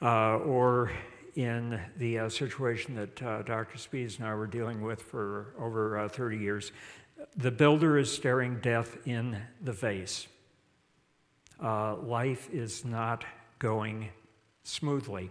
or 0.00 0.90
in 1.36 1.80
the 1.98 2.18
uh, 2.18 2.28
situation 2.28 2.94
that 2.96 3.22
uh, 3.22 3.42
Dr. 3.42 3.78
Spees 3.78 4.18
and 4.18 4.26
I 4.26 4.34
were 4.34 4.46
dealing 4.46 4.82
with 4.82 5.02
for 5.02 5.54
over 5.58 5.98
uh, 5.98 6.08
30 6.08 6.38
years. 6.38 6.72
The 7.36 7.50
builder 7.50 7.98
is 7.98 8.12
staring 8.12 8.58
death 8.60 8.96
in 9.06 9.40
the 9.62 9.72
face. 9.72 10.26
Uh, 11.62 11.96
life 11.96 12.48
is 12.52 12.84
not 12.84 13.24
going 13.58 14.10
smoothly. 14.64 15.30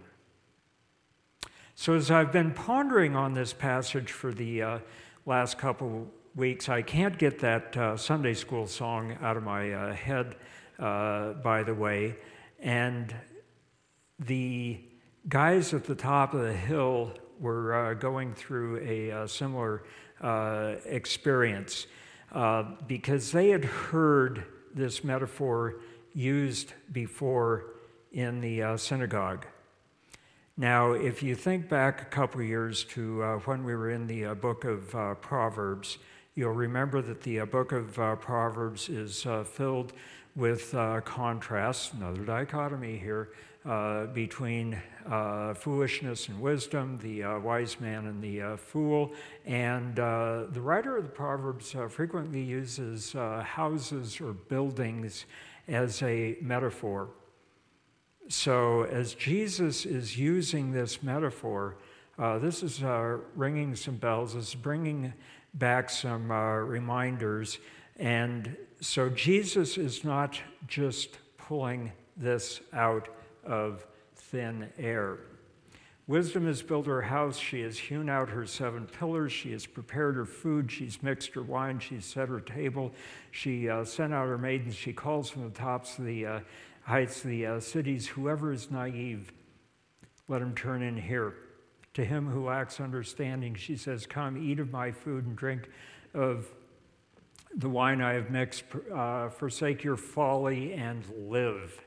So, 1.74 1.94
as 1.94 2.10
I've 2.10 2.32
been 2.32 2.52
pondering 2.52 3.14
on 3.14 3.34
this 3.34 3.52
passage 3.52 4.10
for 4.10 4.32
the 4.32 4.80
last 5.26 5.58
couple 5.58 6.10
weeks, 6.34 6.68
I 6.68 6.82
can't 6.82 7.18
get 7.18 7.38
that 7.40 7.98
Sunday 8.00 8.34
school 8.34 8.66
song 8.66 9.18
out 9.20 9.36
of 9.36 9.42
my 9.42 9.64
head 9.94 10.36
uh, 10.78 11.32
by 11.34 11.62
the 11.62 11.74
way. 11.74 12.16
And 12.60 13.14
the 14.18 14.80
guys 15.28 15.74
at 15.74 15.84
the 15.84 15.94
top 15.94 16.34
of 16.34 16.42
the 16.42 16.52
hill 16.52 17.12
were 17.40 17.74
uh, 17.74 17.94
going 17.94 18.32
through 18.32 18.78
a, 18.78 19.10
uh, 19.10 19.26
similar 19.26 19.82
uh, 20.20 20.74
experience 20.84 21.86
uh, 22.32 22.62
because 22.86 23.32
they 23.32 23.50
had 23.50 23.64
heard 23.64 24.44
this 24.74 25.02
metaphor 25.02 25.80
used 26.14 26.72
before 26.92 27.74
in 28.12 28.40
the 28.40 28.62
uh, 28.62 28.76
synagogue. 28.76 29.46
Now, 30.56 30.92
if 30.92 31.22
you 31.22 31.34
think 31.34 31.68
back 31.68 32.02
a 32.02 32.06
couple 32.06 32.40
years 32.40 32.84
to 32.84 33.40
when 33.44 33.62
we 33.64 33.74
were 33.74 33.90
in 33.90 34.06
the 34.06 34.32
book 34.34 34.64
of 34.64 34.90
Proverbs, 35.20 35.98
you'll 36.34 36.52
remember 36.52 37.02
that 37.02 37.20
the 37.20 37.40
book 37.40 37.72
of 37.72 37.92
Proverbs 38.20 38.88
is 38.88 39.26
filled 39.44 39.92
with 40.36 40.74
uh, 40.74 41.00
contrasts, 41.00 41.92
another 41.94 42.22
dichotomy 42.22 42.98
here, 42.98 43.30
uh, 43.66 44.06
between 44.06 44.80
uh, 45.10 45.52
foolishness 45.52 46.28
and 46.28 46.40
wisdom, 46.40 46.98
the 47.02 47.24
uh, 47.24 47.38
wise 47.40 47.80
man 47.80 48.06
and 48.06 48.22
the 48.22 48.40
uh, 48.40 48.56
fool. 48.56 49.12
And 49.44 49.98
uh, 49.98 50.44
the 50.52 50.60
writer 50.60 50.96
of 50.96 51.02
the 51.02 51.10
Proverbs 51.10 51.74
frequently 51.88 52.40
uses 52.40 53.12
houses 53.12 54.20
or 54.20 54.34
buildings 54.34 55.26
as 55.66 56.00
a 56.02 56.36
metaphor. 56.40 57.08
So, 58.28 58.84
as 58.84 59.14
Jesus 59.14 59.84
is 59.84 60.16
using 60.16 60.70
this 60.70 61.02
metaphor, 61.02 61.76
this 62.18 62.62
is 62.62 62.82
ringing 63.34 63.74
some 63.74 63.96
bells, 63.96 64.36
it's 64.36 64.54
bringing 64.54 65.12
back 65.54 65.90
some 65.90 66.30
reminders. 66.30 67.58
And 67.98 68.56
so 68.80 69.08
Jesus 69.08 69.76
is 69.76 70.04
not 70.04 70.38
just 70.68 71.18
pulling 71.36 71.92
this 72.16 72.60
out 72.72 73.08
of 73.46 73.86
thin 74.14 74.70
air. 74.78 75.18
Wisdom 76.08 76.46
has 76.46 76.62
built 76.62 76.86
her 76.86 77.02
house. 77.02 77.36
She 77.36 77.62
has 77.62 77.78
hewn 77.78 78.08
out 78.08 78.28
her 78.28 78.46
seven 78.46 78.86
pillars. 78.86 79.32
She 79.32 79.50
has 79.52 79.66
prepared 79.66 80.14
her 80.14 80.24
food. 80.24 80.70
She's 80.70 81.02
mixed 81.02 81.34
her 81.34 81.42
wine. 81.42 81.80
She's 81.80 82.04
set 82.04 82.28
her 82.28 82.40
table. 82.40 82.92
She 83.32 83.68
uh, 83.68 83.84
sent 83.84 84.14
out 84.14 84.28
her 84.28 84.38
maidens. 84.38 84.76
She 84.76 84.92
calls 84.92 85.28
from 85.28 85.44
the 85.44 85.50
tops 85.50 85.98
of 85.98 86.04
the 86.04 86.26
uh, 86.26 86.40
heights 86.82 87.24
of 87.24 87.30
the 87.30 87.46
uh, 87.46 87.60
cities. 87.60 88.06
Whoever 88.06 88.52
is 88.52 88.70
naive, 88.70 89.32
let 90.28 90.42
him 90.42 90.54
turn 90.54 90.82
in 90.82 90.96
here. 90.96 91.34
To 91.94 92.04
him 92.04 92.28
who 92.28 92.44
lacks 92.44 92.78
understanding, 92.78 93.56
she 93.56 93.76
says, 93.76 94.06
Come, 94.06 94.36
eat 94.36 94.60
of 94.60 94.70
my 94.70 94.92
food 94.92 95.26
and 95.26 95.34
drink 95.34 95.68
of 96.14 96.46
the 97.54 97.68
wine 97.68 98.00
I 98.02 98.12
have 98.12 98.30
mixed, 98.30 98.64
uh, 98.94 99.30
forsake 99.30 99.82
your 99.82 99.96
folly 99.96 100.74
and 100.74 101.04
live, 101.16 101.80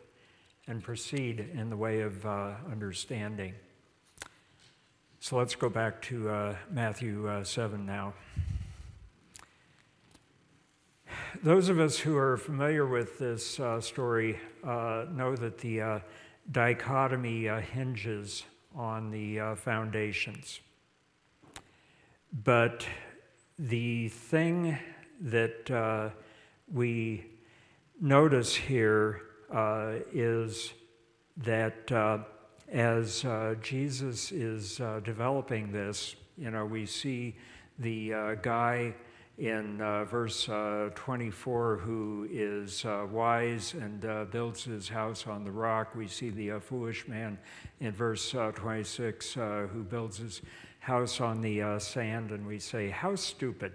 and 0.70 0.84
proceed 0.84 1.50
in 1.56 1.72
the 1.72 1.76
way 1.76 2.02
of 2.02 2.24
uh, 2.28 2.52
understanding. 2.72 3.56
So 5.20 5.36
let's 5.36 5.56
go 5.56 5.68
back 5.68 6.00
to 6.04 6.30
uh, 6.30 6.56
Matthew 6.70 7.28
uh, 7.28 7.44
7 7.44 7.88
now. 7.88 8.14
Those 11.44 11.70
of 11.70 11.80
us 11.80 11.98
who 11.98 12.16
are 12.16 12.38
familiar 12.38 12.86
with 12.86 13.18
this 13.18 13.60
uh, 13.60 13.82
story 13.82 14.40
uh, 14.64 15.06
know 15.12 15.36
that 15.36 15.58
the 15.58 16.02
dichotomy 16.52 17.48
hinges 17.48 18.44
on 18.76 19.10
the 19.10 19.56
foundations. 19.56 20.60
But 22.32 22.86
the 23.58 24.10
thing 24.10 24.78
that 25.20 25.72
uh, 25.72 26.10
we 26.72 27.26
notice 28.00 28.54
here 28.54 29.24
uh, 29.24 29.29
Uh, 29.52 29.94
is 30.14 30.74
that 31.38 31.92
uh, 31.92 32.20
as 32.72 33.26
uh, 33.26 33.56
Jesus 33.62 34.32
is 34.32 34.80
uh, 34.80 35.00
developing 35.04 35.72
this, 35.72 36.16
you 36.38 36.52
know, 36.52 36.66
we 36.66 36.86
see 36.86 37.36
the 37.80 38.14
uh, 38.14 38.36
guy 38.36 38.94
in 39.40 39.82
uh, 39.82 40.06
verse 40.06 40.48
uh, 40.50 40.90
24 40.94 41.78
who 41.78 42.28
is 42.30 42.86
wise 43.12 43.74
and 43.74 44.02
builds 44.30 44.66
his 44.66 44.88
house 44.88 45.26
on 45.26 45.44
the 45.44 45.52
rock. 45.52 45.96
We 45.96 46.08
see 46.08 46.30
the 46.30 46.60
foolish 46.60 47.08
man 47.08 47.40
in 47.80 47.92
verse 47.92 48.32
26 48.32 49.34
who 49.34 49.86
builds 49.90 50.18
his 50.18 50.42
house 50.80 51.22
on 51.22 51.42
the 51.42 51.80
sand, 51.80 52.32
and 52.32 52.46
we 52.46 52.60
say, 52.60 52.90
How 52.90 53.16
stupid! 53.16 53.74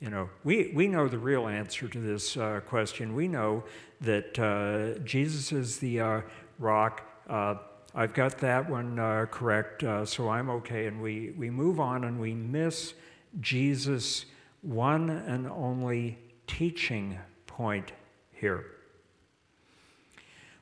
You 0.00 0.10
know, 0.10 0.30
we, 0.44 0.70
we 0.74 0.86
know 0.86 1.08
the 1.08 1.18
real 1.18 1.48
answer 1.48 1.88
to 1.88 1.98
this 1.98 2.36
uh, 2.36 2.60
question. 2.64 3.16
We 3.16 3.26
know 3.26 3.64
that 4.00 4.38
uh, 4.38 5.00
Jesus 5.00 5.50
is 5.50 5.78
the 5.78 6.00
uh, 6.00 6.20
rock. 6.60 7.02
Uh, 7.28 7.56
I've 7.96 8.14
got 8.14 8.38
that 8.38 8.70
one 8.70 8.96
uh, 9.00 9.26
correct, 9.28 9.82
uh, 9.82 10.06
so 10.06 10.28
I'm 10.28 10.50
okay. 10.50 10.86
And 10.86 11.02
we, 11.02 11.34
we 11.36 11.50
move 11.50 11.80
on 11.80 12.04
and 12.04 12.20
we 12.20 12.32
miss 12.32 12.94
Jesus' 13.40 14.26
one 14.62 15.10
and 15.10 15.48
only 15.48 16.18
teaching 16.46 17.18
point 17.48 17.90
here. 18.30 18.66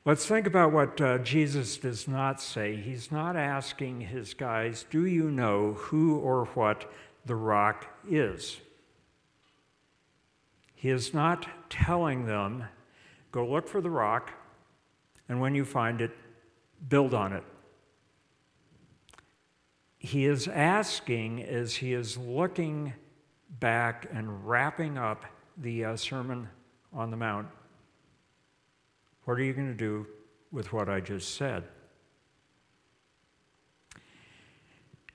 Let's 0.03 0.25
think 0.25 0.47
about 0.47 0.71
what 0.71 1.23
Jesus 1.23 1.77
does 1.77 2.07
not 2.07 2.41
say. 2.41 2.75
He's 2.75 3.11
not 3.11 3.35
asking 3.35 4.01
his 4.01 4.33
guys, 4.33 4.85
Do 4.89 5.05
you 5.05 5.29
know 5.29 5.73
who 5.73 6.17
or 6.17 6.45
what 6.45 6.91
the 7.25 7.35
rock 7.35 7.85
is? 8.09 8.61
He 10.77 10.91
is 10.91 11.11
not 11.11 11.47
telling 11.71 12.27
them, 12.27 12.65
go 13.31 13.47
look 13.47 13.67
for 13.67 13.81
the 13.81 13.89
rock, 13.89 14.31
and 15.27 15.41
when 15.41 15.55
you 15.55 15.65
find 15.65 16.01
it, 16.01 16.11
build 16.87 17.15
on 17.15 17.33
it. 17.33 17.43
He 19.97 20.25
is 20.25 20.47
asking 20.47 21.41
as 21.41 21.77
he 21.77 21.93
is 21.93 22.15
looking 22.15 22.93
back 23.59 24.07
and 24.13 24.47
wrapping 24.47 24.99
up 24.99 25.25
the 25.57 25.83
uh, 25.83 25.95
Sermon 25.95 26.47
on 26.93 27.09
the 27.09 27.17
Mount, 27.17 27.47
what 29.23 29.39
are 29.39 29.43
you 29.43 29.53
going 29.53 29.71
to 29.71 29.73
do 29.73 30.05
with 30.51 30.71
what 30.73 30.89
I 30.89 30.99
just 30.99 31.33
said? 31.33 31.63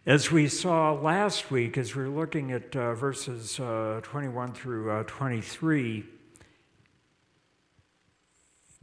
As 0.04 0.32
we 0.32 0.48
saw 0.48 0.94
last 0.94 1.52
week, 1.52 1.78
as 1.78 1.94
we 1.94 2.02
are 2.02 2.08
looking 2.08 2.50
at 2.50 2.74
uh, 2.74 2.92
verses 2.92 3.60
uh, 3.60 4.00
21 4.02 4.52
through 4.52 4.90
uh, 4.90 5.04
23, 5.06 6.04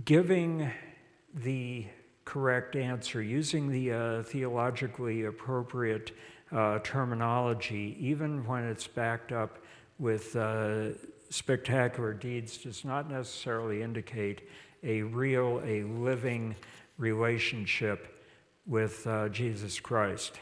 giving 0.06 0.72
the 1.34 1.86
correct 2.24 2.78
answer, 2.78 3.22
using 3.22 3.68
the 3.68 3.92
uh, 3.92 4.24
theologically 4.24 5.26
appropriate 5.26 6.16
uh, 6.54 6.80
terminology, 6.86 7.98
even 8.00 8.48
when 8.48 8.64
it's 8.64 8.88
backed 8.88 9.34
up 9.34 9.60
with 9.98 10.38
uh, 10.38 10.92
spectacular 11.30 12.14
deeds, 12.14 12.60
does 12.60 12.86
not 12.86 13.12
necessarily 13.12 13.82
indicate 13.82 14.48
a 14.84 15.02
real, 15.02 15.62
a 15.66 15.84
living 15.84 16.56
relationship 16.98 18.24
with 18.66 19.06
Jesus 19.34 19.82
Christ. 19.82 20.40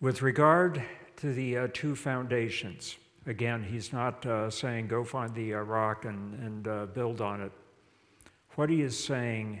With 0.00 0.22
regard 0.22 0.82
to 1.16 1.34
the 1.34 1.58
uh, 1.58 1.68
two 1.74 1.94
foundations, 1.94 2.96
again, 3.26 3.62
he's 3.62 3.92
not 3.92 4.24
uh, 4.24 4.48
saying 4.48 4.86
go 4.86 5.04
find 5.04 5.34
the 5.34 5.52
uh, 5.52 5.58
rock 5.58 6.06
and, 6.06 6.40
and 6.40 6.66
uh, 6.66 6.86
build 6.86 7.20
on 7.20 7.42
it. 7.42 7.52
What 8.54 8.70
he 8.70 8.80
is 8.80 8.98
saying 8.98 9.60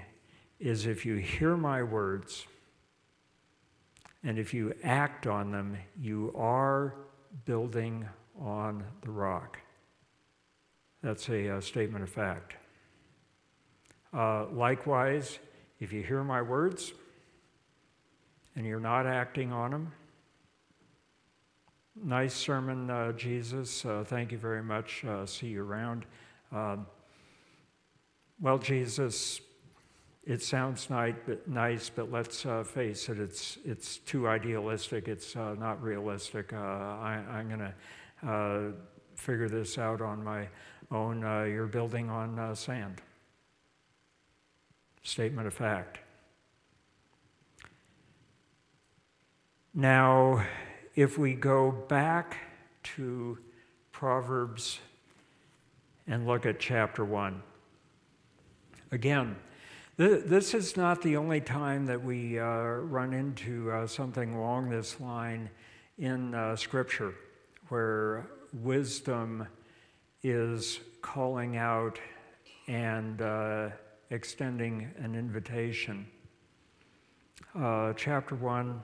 is 0.58 0.86
if 0.86 1.04
you 1.04 1.16
hear 1.16 1.58
my 1.58 1.82
words 1.82 2.46
and 4.24 4.38
if 4.38 4.54
you 4.54 4.72
act 4.82 5.26
on 5.26 5.50
them, 5.50 5.76
you 6.00 6.32
are 6.34 6.94
building 7.44 8.08
on 8.40 8.82
the 9.02 9.10
rock. 9.10 9.58
That's 11.02 11.28
a, 11.28 11.48
a 11.48 11.58
uh, 11.58 11.60
statement 11.60 12.02
of 12.02 12.08
fact. 12.08 12.56
Uh, 14.10 14.46
likewise, 14.46 15.38
if 15.80 15.92
you 15.92 16.02
hear 16.02 16.24
my 16.24 16.40
words 16.40 16.94
and 18.56 18.64
you're 18.64 18.80
not 18.80 19.06
acting 19.06 19.52
on 19.52 19.70
them, 19.70 19.92
nice 22.02 22.34
sermon, 22.34 22.90
uh, 22.90 23.12
Jesus. 23.12 23.84
Uh, 23.84 24.04
thank 24.06 24.32
you 24.32 24.38
very 24.38 24.62
much. 24.62 25.04
Uh, 25.04 25.26
see 25.26 25.48
you 25.48 25.62
around. 25.62 26.04
Um, 26.52 26.86
well, 28.40 28.58
Jesus, 28.58 29.40
it 30.24 30.42
sounds 30.42 30.88
nice, 30.90 31.90
but, 31.90 32.10
let's 32.10 32.46
uh, 32.46 32.62
face 32.62 33.08
it, 33.08 33.18
it's, 33.18 33.58
it's 33.64 33.98
too 33.98 34.28
idealistic. 34.28 35.08
It's 35.08 35.36
uh, 35.36 35.54
not 35.58 35.82
realistic. 35.82 36.52
I, 36.52 37.22
am 37.30 37.48
going 37.48 37.72
to 38.22 38.74
figure 39.16 39.48
this 39.48 39.76
out 39.76 40.00
on 40.00 40.24
my 40.24 40.48
own. 40.90 41.20
you're 41.20 41.66
building 41.66 42.08
on 42.08 42.54
sand. 42.56 43.02
Statement 45.02 45.46
of 45.46 45.54
fact. 45.54 45.98
Now, 49.72 50.44
if 51.00 51.16
we 51.16 51.32
go 51.32 51.70
back 51.70 52.36
to 52.82 53.38
Proverbs 53.90 54.80
and 56.06 56.26
look 56.26 56.44
at 56.44 56.60
chapter 56.60 57.06
1, 57.06 57.42
again, 58.92 59.34
this 59.96 60.52
is 60.52 60.76
not 60.76 61.00
the 61.00 61.16
only 61.16 61.40
time 61.40 61.86
that 61.86 62.04
we 62.04 62.38
uh, 62.38 62.44
run 62.44 63.14
into 63.14 63.70
uh, 63.70 63.86
something 63.86 64.34
along 64.34 64.68
this 64.68 65.00
line 65.00 65.48
in 65.96 66.34
uh, 66.34 66.54
Scripture 66.54 67.14
where 67.70 68.26
wisdom 68.52 69.48
is 70.22 70.80
calling 71.00 71.56
out 71.56 71.98
and 72.68 73.22
uh, 73.22 73.70
extending 74.10 74.90
an 74.98 75.14
invitation. 75.14 76.06
Uh, 77.58 77.94
chapter 77.94 78.34
1, 78.34 78.82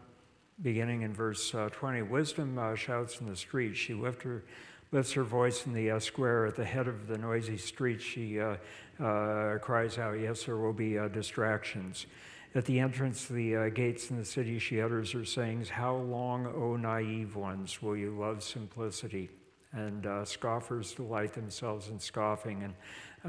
beginning 0.62 1.02
in 1.02 1.12
verse 1.12 1.54
uh, 1.54 1.68
20 1.70 2.02
Wisdom 2.02 2.58
uh, 2.58 2.75
shouts 2.75 3.20
in 3.20 3.28
the 3.28 3.36
street. 3.36 3.75
She 3.75 3.94
lift 3.94 4.22
her, 4.22 4.44
lifts 4.92 5.12
her 5.12 5.25
voice 5.25 5.66
in 5.66 5.72
the 5.72 5.90
uh, 5.90 6.00
square 6.00 6.46
at 6.46 6.56
the 6.56 6.64
head 6.64 6.88
of 6.88 7.08
the 7.08 7.18
noisy 7.18 7.58
street. 7.58 8.00
She 8.00 8.40
uh, 8.40 8.56
uh, 9.02 9.58
cries 9.58 9.98
out, 9.98 10.18
Yes, 10.18 10.44
there 10.44 10.56
will 10.56 10.72
be 10.72 10.98
distractions. 11.12 12.06
At 12.54 12.64
the 12.64 12.80
entrance 12.80 13.26
the 13.26 13.71
gates 13.75 14.10
in 14.10 14.16
the 14.16 14.25
city, 14.25 14.58
she 14.58 14.80
utters 14.80 15.12
her 15.12 15.26
sayings, 15.26 15.69
How 15.69 15.95
long, 15.95 16.47
O 16.47 16.76
naive 16.76 17.36
ones, 17.36 17.82
will 17.82 17.97
you 17.97 18.16
love 18.19 18.42
simplicity? 18.42 19.28
And 19.73 20.26
scoffers 20.26 20.95
delight 20.95 21.35
themselves 21.35 21.89
in 21.89 21.99
scoffing, 21.99 22.63
and 22.63 22.75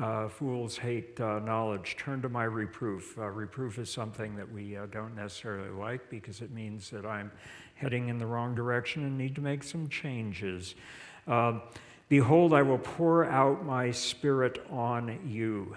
uh, 0.01 0.29
fools 0.29 0.77
hate 0.77 1.19
uh, 1.19 1.39
knowledge. 1.39 1.97
Turn 1.97 2.21
to 2.21 2.29
my 2.29 2.45
reproof. 2.45 3.17
Uh, 3.17 3.25
reproof 3.25 3.79
is 3.79 3.91
something 3.91 4.35
that 4.37 4.49
we 4.49 4.77
uh, 4.77 4.85
don't 4.85 5.15
necessarily 5.15 5.69
like 5.69 6.09
because 6.09 6.41
it 6.41 6.51
means 6.51 6.89
that 6.91 7.05
I'm 7.05 7.31
heading 7.75 8.07
in 8.07 8.17
the 8.17 8.25
wrong 8.25 8.55
direction 8.55 9.03
and 9.03 9.17
need 9.17 9.35
to 9.35 9.41
make 9.41 9.63
some 9.63 9.89
changes. 9.89 10.75
Um, 11.27 11.61
Behold, 12.09 12.53
I 12.53 12.61
will 12.61 12.77
pour 12.77 13.25
out 13.25 13.65
my 13.65 13.91
spirit 13.91 14.65
on 14.69 15.19
you. 15.27 15.75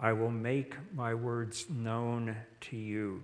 I 0.00 0.14
will 0.14 0.30
make 0.30 0.74
my 0.94 1.12
words 1.12 1.68
known 1.68 2.34
to 2.62 2.76
you. 2.76 3.22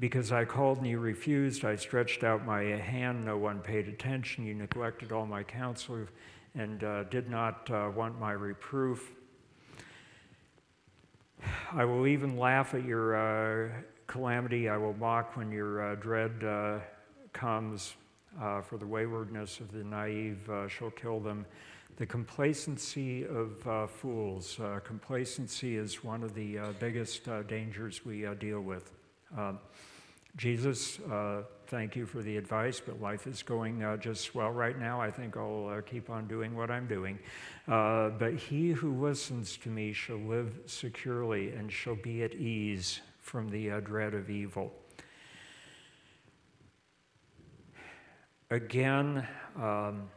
Because 0.00 0.32
I 0.32 0.46
called 0.46 0.78
and 0.78 0.86
you 0.86 0.98
refused, 0.98 1.62
I 1.62 1.76
stretched 1.76 2.24
out 2.24 2.46
my 2.46 2.62
hand, 2.62 3.26
no 3.26 3.36
one 3.36 3.60
paid 3.60 3.86
attention. 3.86 4.46
You 4.46 4.54
neglected 4.54 5.12
all 5.12 5.26
my 5.26 5.42
counsel 5.42 6.06
and 6.54 6.82
uh, 6.82 7.04
did 7.04 7.28
not 7.28 7.70
uh, 7.70 7.90
want 7.94 8.18
my 8.18 8.32
reproof. 8.32 9.12
I 11.72 11.84
will 11.84 12.06
even 12.06 12.38
laugh 12.38 12.72
at 12.72 12.82
your 12.82 13.14
uh, 13.14 13.68
calamity. 14.06 14.70
I 14.70 14.78
will 14.78 14.94
mock 14.94 15.36
when 15.36 15.52
your 15.52 15.92
uh, 15.92 15.94
dread 15.96 16.44
uh, 16.44 16.78
comes, 17.34 17.94
uh, 18.40 18.62
for 18.62 18.78
the 18.78 18.86
waywardness 18.86 19.60
of 19.60 19.70
the 19.70 19.84
naive 19.84 20.50
shall 20.68 20.90
kill 20.90 21.20
them. 21.20 21.44
The 21.96 22.06
complacency 22.06 23.26
of 23.26 23.90
fools. 23.90 24.58
complacency 24.82 25.76
is 25.76 26.02
one 26.02 26.22
of 26.22 26.34
the 26.34 26.58
biggest 26.78 27.28
dangers 27.46 28.02
we 28.06 28.26
deal 28.38 28.62
with. 28.62 28.90
Um, 29.36 29.58
Jesus, 30.36 31.00
uh, 31.00 31.42
thank 31.66 31.96
you 31.96 32.06
for 32.06 32.22
the 32.22 32.36
advice, 32.36 32.80
but 32.84 33.00
life 33.00 33.26
is 33.26 33.42
going 33.42 33.82
uh, 33.82 33.96
just 33.96 34.34
well 34.34 34.50
right 34.50 34.78
now. 34.78 35.00
I 35.00 35.10
think 35.10 35.36
I'll 35.36 35.68
uh, 35.68 35.80
keep 35.82 36.08
on 36.08 36.26
doing 36.28 36.56
what 36.56 36.70
I'm 36.70 36.86
doing. 36.86 37.18
Uh, 37.68 38.10
but 38.10 38.34
he 38.34 38.70
who 38.70 38.94
listens 38.94 39.56
to 39.58 39.68
me 39.68 39.92
shall 39.92 40.18
live 40.18 40.60
securely 40.66 41.50
and 41.50 41.70
shall 41.70 41.96
be 41.96 42.22
at 42.22 42.34
ease 42.34 43.00
from 43.18 43.48
the 43.48 43.72
uh, 43.72 43.80
dread 43.80 44.14
of 44.14 44.30
evil. 44.30 44.72
Again, 48.50 49.26
um, 49.56 50.08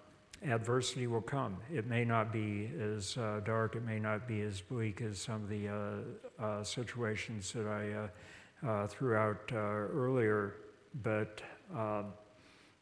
adversity 0.44 1.08
will 1.08 1.22
come. 1.22 1.58
It 1.72 1.88
may 1.88 2.06
not 2.06 2.32
be 2.32 2.72
as 2.80 3.18
uh, 3.18 3.42
dark, 3.44 3.76
it 3.76 3.84
may 3.84 4.00
not 4.00 4.28
be 4.28 4.42
as 4.42 4.62
bleak 4.62 5.02
as 5.02 5.20
some 5.20 5.44
of 5.44 5.50
the 5.50 6.64
situations 6.64 7.52
that 7.54 7.68
I 7.68 8.10
uh, 8.68 8.88
throughout 8.88 9.52
uh, 9.52 9.58
earlier, 9.58 10.56
but 11.04 11.42
um, 11.76 12.14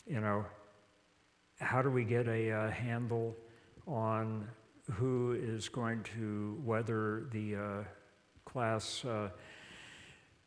you 0.06 0.20
know, 0.20 0.46
how 1.60 1.82
do 1.82 1.89
we 1.89 2.04
get 2.04 2.28
a 2.28 2.52
uh, 2.52 2.70
handle 2.72 3.36
on 3.88 4.48
who 4.91 5.34
is 5.34 5.70
going 5.70 6.04
to 6.04 6.60
weather 6.63 7.28
the 7.32 7.56
uh, 7.56 7.84
class 8.46 9.06
uh, 9.06 9.30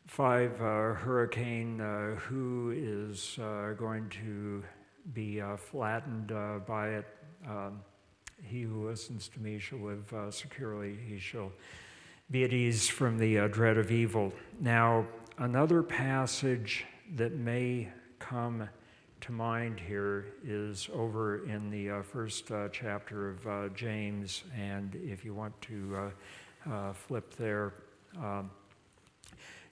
five 0.06 0.58
hurricane? 0.58 1.78
who 2.28 2.72
is 2.76 3.38
going 3.78 4.08
to 4.10 4.62
be 5.12 5.40
flattened 5.56 6.32
by 6.66 6.88
it? 6.88 7.06
Um, 7.48 7.80
he 8.42 8.62
who 8.62 8.88
listens 8.88 9.28
to 9.28 9.40
me 9.40 9.58
shall 9.58 9.78
live 9.78 10.12
securely. 10.30 10.96
He 11.08 11.18
shall 11.18 11.52
be 12.30 12.44
at 12.44 12.52
ease 12.52 12.88
from 12.88 13.18
the 13.18 13.38
uh, 13.38 13.48
dread 13.48 13.76
of 13.76 13.90
evil. 13.90 14.32
Now, 14.60 15.06
another 15.38 15.82
passage 15.82 16.84
that 17.16 17.34
may 17.34 17.88
come 18.18 18.68
to 19.20 19.32
mind 19.32 19.80
here 19.80 20.26
is 20.44 20.88
over 20.92 21.44
in 21.46 21.70
the 21.70 21.90
uh, 21.90 22.02
first 22.02 22.50
uh, 22.50 22.68
chapter 22.68 23.30
of 23.30 23.46
uh, 23.46 23.68
James, 23.74 24.44
and 24.56 24.94
if 25.02 25.24
you 25.24 25.34
want 25.34 25.58
to 25.62 25.96
uh, 26.68 26.72
uh, 26.72 26.92
flip 26.92 27.34
there, 27.36 27.74
um, 28.22 28.50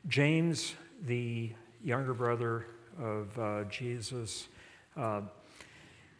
James, 0.08 0.74
the 1.06 1.52
younger 1.84 2.14
brother 2.14 2.66
of 3.00 3.38
uh, 3.38 3.64
Jesus, 3.64 4.48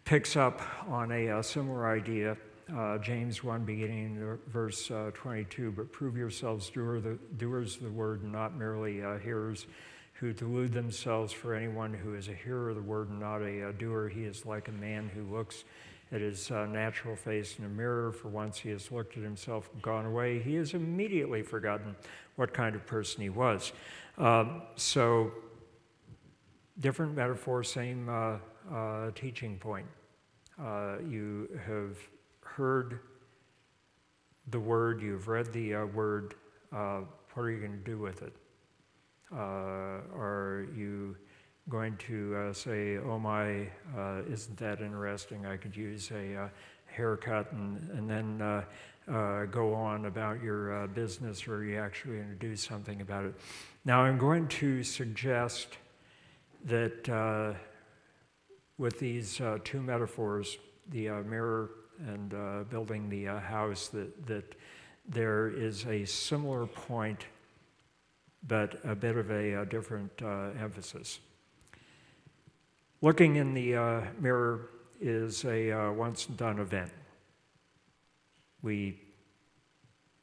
picks 0.05 0.37
up 0.37 0.61
on 0.89 1.11
a, 1.11 1.29
a 1.29 1.43
similar 1.43 1.89
idea 1.89 2.37
uh, 2.77 2.99
James 2.99 3.43
1, 3.43 3.65
beginning 3.65 4.39
verse 4.49 4.91
uh, 4.91 5.11
22. 5.15 5.73
But 5.73 5.93
prove 5.93 6.17
yourselves 6.17 6.71
doer 6.71 7.01
the, 7.01 7.19
doers 7.37 7.77
of 7.77 7.83
the 7.83 7.91
word 7.91 8.23
and 8.23 8.33
not 8.33 8.57
merely 8.57 9.03
uh, 9.03 9.19
hearers 9.19 9.67
who 10.15 10.33
delude 10.33 10.73
themselves. 10.73 11.33
For 11.33 11.55
anyone 11.55 11.93
who 11.93 12.15
is 12.15 12.29
a 12.29 12.35
hearer 12.35 12.71
of 12.71 12.77
the 12.77 12.83
word 12.83 13.11
and 13.11 13.21
not 13.21 13.43
a, 13.43 13.69
a 13.69 13.73
doer, 13.73 14.09
he 14.09 14.25
is 14.25 14.47
like 14.47 14.69
a 14.69 14.73
man 14.73 15.11
who 15.15 15.25
looks 15.25 15.65
at 16.13 16.21
his 16.21 16.51
uh, 16.51 16.67
natural 16.67 17.17
face 17.17 17.59
in 17.59 17.65
a 17.65 17.69
mirror. 17.69 18.13
For 18.13 18.29
once 18.29 18.59
he 18.59 18.71
has 18.71 18.93
looked 18.93 19.17
at 19.17 19.23
himself 19.23 19.69
and 19.73 19.83
gone 19.83 20.07
away, 20.07 20.39
he 20.39 20.55
has 20.55 20.75
immediately 20.75 21.43
forgotten 21.43 21.97
what 22.37 22.55
kind 22.55 22.75
of 22.75 22.87
person 22.87 23.23
he 23.23 23.31
was. 23.31 23.73
Um, 24.19 24.63
so, 24.77 25.33
different 26.79 27.15
metaphor, 27.17 27.65
same 27.65 28.09
uh, 28.09 28.37
uh, 28.73 29.11
teaching 29.15 29.59
point. 29.59 29.87
you 30.59 31.49
have 31.67 31.97
heard 32.57 33.01
the 34.51 34.61
word, 34.61 35.01
you've 35.01 35.29
read 35.29 35.51
the 35.53 35.75
uh, 35.75 35.87
word, 35.87 36.35
uh, 36.73 37.01
what 37.33 37.45
are 37.45 37.51
you 37.51 37.59
going 37.59 37.73
to 37.73 37.79
do 37.79 37.99
with 37.99 38.23
it? 38.23 38.35
Uh, 39.33 40.03
are 40.15 40.67
you 40.77 41.17
going 41.71 41.97
to 41.97 42.37
uh, 42.37 42.53
say, 42.53 42.99
oh 42.99 43.19
my, 43.19 43.69
uh, 43.97 44.21
isn't 44.29 44.59
that 44.59 44.83
interesting? 44.83 45.47
I 45.47 45.57
could 45.57 45.75
use 45.75 46.11
a 46.11 46.37
uh, 46.37 46.49
haircut 46.87 47.51
and, 47.53 47.89
and 47.91 48.11
then 48.11 49.49
go 49.51 49.73
on 49.73 50.05
about 50.05 50.43
your 50.43 50.87
business, 50.89 51.49
or 51.49 51.57
are 51.57 51.65
you 51.65 51.79
actually 51.79 52.17
going 52.17 52.29
to 52.29 52.35
do 52.35 52.55
something 52.55 53.01
about 53.01 53.25
it? 53.25 53.35
Now, 53.87 54.03
I'm 54.03 54.19
going 54.19 54.47
to 54.49 54.85
suggest 54.85 55.79
that 56.67 57.57
with 58.77 58.99
these 58.99 59.41
two 59.65 59.81
metaphors, 59.81 60.59
the 60.91 61.09
mirror 61.23 61.71
and 61.99 62.35
uh, 62.35 62.65
building 62.71 63.09
the 63.09 63.29
uh, 63.29 63.41
house 63.41 63.89
that, 63.89 64.27
that 64.27 64.55
there 65.09 65.49
is 65.49 65.85
a 65.87 66.05
similar 66.05 66.67
point, 66.67 67.27
but 68.47 68.79
a 68.85 68.95
bit 68.95 69.17
of 69.17 69.31
a, 69.31 69.55
a 69.55 69.67
different 69.67 70.11
uh, 70.23 70.51
emphasis. 70.61 71.21
Looking 73.01 73.37
in 73.37 73.53
the 73.53 73.77
uh, 73.77 74.01
mirror 74.21 74.71
is 75.01 75.45
a 75.45 75.73
uh, 75.73 75.93
once 75.93 76.27
done 76.27 76.61
event. 76.61 76.93
We 78.63 79.01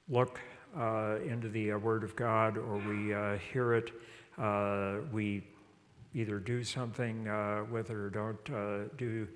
look 0.07 0.39
uh, 0.77 1.17
into 1.27 1.49
the 1.49 1.73
Word 1.73 2.03
of 2.03 2.15
God 2.15 2.57
or 2.57 2.77
we 2.77 3.13
hear 3.51 3.73
it. 3.73 3.91
we 5.11 5.43
either 6.15 6.39
do 6.39 6.63
something 6.63 7.25
with 7.69 7.89
it 7.89 7.95
or 7.95 8.09
don't 8.09 8.97
do 8.97 9.27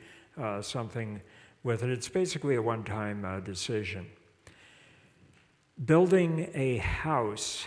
something 0.61 1.21
with 1.63 1.83
it. 1.83 1.89
It's 1.89 2.09
basically 2.09 2.55
a 2.55 2.61
one 2.61 2.83
time 2.83 3.25
uh, 3.25 3.39
decision. 3.39 4.07
Building 5.85 6.49
a 6.53 6.77
house 6.77 7.65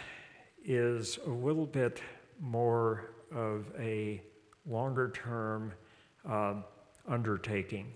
is 0.65 1.19
a 1.27 1.31
little 1.31 1.67
bit 1.67 2.01
more 2.41 3.11
of 3.35 3.67
a 3.79 4.23
longer 4.67 5.11
term 5.11 5.73
uh, 6.29 6.55
undertaking. 7.09 7.93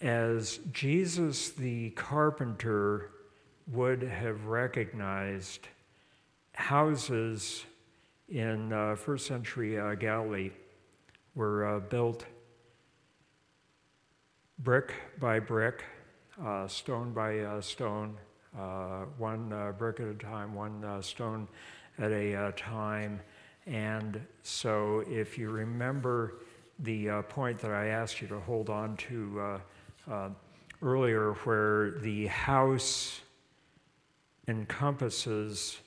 As 0.00 0.60
Jesus 0.72 1.50
the 1.50 1.90
carpenter 1.90 3.10
would 3.66 4.02
have 4.02 4.46
recognized, 4.46 5.68
houses 6.54 7.64
in 8.28 8.72
uh, 8.72 8.94
first 8.96 9.26
century 9.26 9.78
uh, 9.78 9.94
Galilee 9.94 10.50
were 11.34 11.66
uh, 11.66 11.80
built 11.80 12.24
brick 14.58 14.94
by 15.20 15.38
brick, 15.38 15.84
uh, 16.44 16.66
stone 16.66 17.12
by 17.12 17.38
uh, 17.40 17.60
stone, 17.60 18.16
uh, 18.58 19.04
one 19.16 19.52
uh, 19.52 19.72
brick 19.72 20.00
at 20.00 20.08
a 20.08 20.14
time, 20.14 20.54
one 20.54 20.84
uh, 20.84 21.00
stone 21.00 21.46
at 21.98 22.10
a 22.10 22.52
time. 22.56 23.20
And 23.66 24.20
so, 24.42 25.04
if 25.08 25.38
you 25.38 25.50
remember 25.50 26.34
the 26.80 27.22
point 27.28 27.58
that 27.60 27.70
I 27.70 27.88
asked 27.88 28.22
you 28.22 28.28
to 28.28 28.40
hold 28.40 28.70
on 28.70 28.96
to 28.96 29.60
earlier, 30.80 31.32
where 31.44 31.90
the 32.00 32.28
house 32.28 33.20
encompasses 34.46 35.78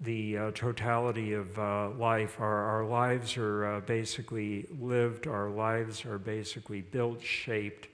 the 0.00 0.38
uh, 0.38 0.50
totality 0.52 1.32
of 1.32 1.58
uh, 1.58 1.90
life. 1.90 2.36
Our, 2.38 2.64
our 2.64 2.84
lives 2.84 3.36
are 3.36 3.66
uh, 3.66 3.80
basically 3.80 4.66
lived, 4.80 5.26
our 5.26 5.50
lives 5.50 6.04
are 6.04 6.18
basically 6.18 6.82
built, 6.82 7.22
shaped. 7.22 7.88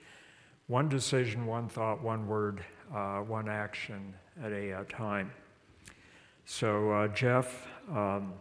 One 0.66 0.88
decision, 0.88 1.46
one 1.46 1.68
thought, 1.68 2.02
one 2.02 2.26
word, 2.26 2.64
uh, 2.94 3.18
one 3.20 3.48
action 3.48 4.14
at 4.42 4.52
a 4.52 4.72
uh, 4.72 4.84
time. 4.84 5.30
So, 6.44 6.90
uh, 6.90 7.08
Jeff, 7.08 7.66
um, 7.90 8.34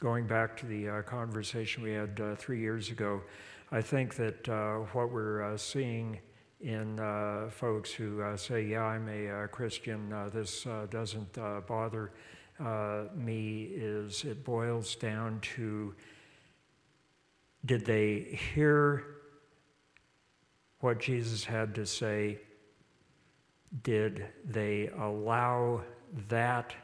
going 0.00 0.26
back 0.26 0.56
to 0.58 0.66
the 0.66 1.02
conversation 1.06 1.84
we 1.84 1.92
had 1.92 2.38
three 2.38 2.60
years 2.60 2.90
ago, 2.90 3.22
I 3.70 3.80
think 3.80 4.16
that 4.16 4.48
what 4.92 5.12
we're 5.12 5.56
seeing 5.58 6.18
in 6.60 6.98
folks 7.50 7.92
who 7.92 8.36
say, 8.36 8.62
Yeah, 8.64 8.82
I'm 8.82 9.08
a 9.08 9.46
Christian, 9.48 10.12
this 10.32 10.66
doesn't 10.90 11.32
bother 11.66 12.10
uh, 12.58 13.04
me 13.14 13.64
is 13.74 14.24
it 14.24 14.44
boils 14.44 14.96
down 14.96 15.40
to 15.56 15.94
did 17.64 17.84
they 17.84 18.38
hear 18.54 19.04
what 20.80 21.00
Jesus 21.00 21.44
had 21.44 21.74
to 21.74 21.84
say? 21.84 22.38
Did 23.82 24.26
they 24.44 24.88
allow 24.96 25.82
that 26.28 26.74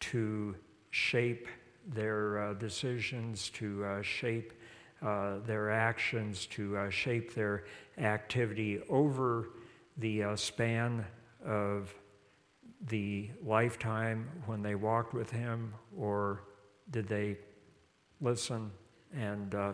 to 0.00 0.54
shape 0.90 1.48
their 1.88 2.38
uh, 2.38 2.54
decisions, 2.54 3.50
to 3.50 3.84
uh, 3.84 4.02
shape 4.02 4.52
uh, 5.02 5.38
their 5.44 5.70
actions, 5.70 6.46
to 6.46 6.76
uh, 6.76 6.90
shape 6.90 7.34
their 7.34 7.64
activity 7.98 8.80
over 8.88 9.50
the 9.98 10.22
uh, 10.22 10.36
span 10.36 11.04
of 11.44 11.92
the 12.88 13.30
lifetime 13.44 14.28
when 14.46 14.62
they 14.62 14.74
walked 14.74 15.14
with 15.14 15.30
him, 15.30 15.74
or 15.96 16.42
did 16.90 17.08
they 17.08 17.36
listen 18.20 18.70
and 19.16 19.54
uh, 19.54 19.72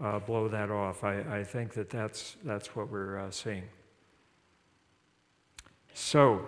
uh, 0.00 0.18
blow 0.20 0.48
that 0.48 0.70
off? 0.70 1.02
I, 1.02 1.20
I, 1.38 1.44
think 1.44 1.72
that 1.74 1.90
that's, 1.90 2.36
that's 2.44 2.76
what 2.76 2.90
we're 2.90 3.18
uh, 3.18 3.30
seeing. 3.30 3.64
So, 5.94 6.46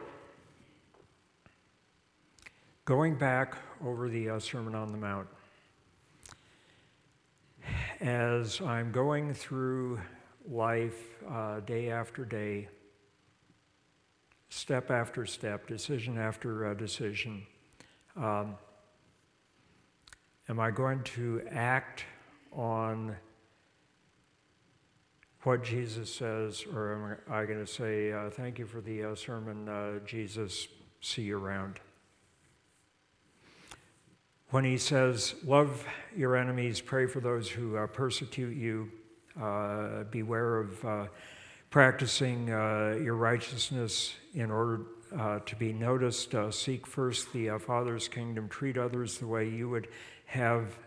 going 2.84 3.16
back 3.16 3.56
over 3.84 4.08
the 4.08 4.30
uh, 4.30 4.38
Sermon 4.38 4.74
on 4.74 4.92
the 4.92 4.98
Mount, 4.98 5.26
as 8.00 8.60
I'm 8.60 8.92
going 8.92 9.34
through 9.34 10.00
life 10.48 11.22
uh, 11.28 11.60
day 11.60 11.90
after 11.90 12.24
day, 12.24 12.68
step 14.48 14.90
after 14.90 15.26
step, 15.26 15.66
decision 15.66 16.18
after 16.18 16.66
uh, 16.66 16.74
decision. 16.74 17.46
Um, 18.16 18.56
am 20.48 20.58
I 20.58 20.70
going 20.70 21.02
to 21.04 21.42
act 21.50 22.04
on 22.52 23.16
what 25.42 25.62
Jesus 25.62 26.12
says, 26.12 26.64
or 26.74 26.94
am 26.94 27.32
I 27.32 27.44
going 27.44 27.64
to 27.64 27.70
say, 27.70 28.12
uh, 28.12 28.30
Thank 28.30 28.58
you 28.58 28.66
for 28.66 28.80
the 28.80 29.04
uh, 29.04 29.14
sermon, 29.14 29.68
uh, 29.68 29.98
Jesus, 30.04 30.68
see 31.00 31.22
you 31.22 31.38
around? 31.38 31.80
When 34.50 34.64
he 34.64 34.78
says, 34.78 35.34
Love 35.44 35.86
your 36.16 36.36
enemies, 36.36 36.80
pray 36.80 37.06
for 37.06 37.20
those 37.20 37.48
who 37.48 37.76
uh, 37.76 37.86
persecute 37.86 38.56
you, 38.56 38.90
uh, 39.40 40.04
beware 40.04 40.58
of 40.58 41.08
practicing 41.70 42.50
uh, 42.50 42.98
your 43.02 43.14
righteousness 43.14 44.14
in 44.34 44.50
order 44.50 44.82
uh, 45.16 45.38
to 45.40 45.56
be 45.56 45.72
noticed. 45.72 46.34
Uh, 46.34 46.50
seek 46.50 46.86
first 46.86 47.32
the 47.32 47.50
uh, 47.50 47.58
Father's 47.58 48.08
kingdom. 48.08 48.48
Treat 48.48 48.78
others 48.78 49.18
the 49.18 49.26
way 49.26 49.48
you 49.48 49.68
would 49.68 49.88
have 50.26 50.78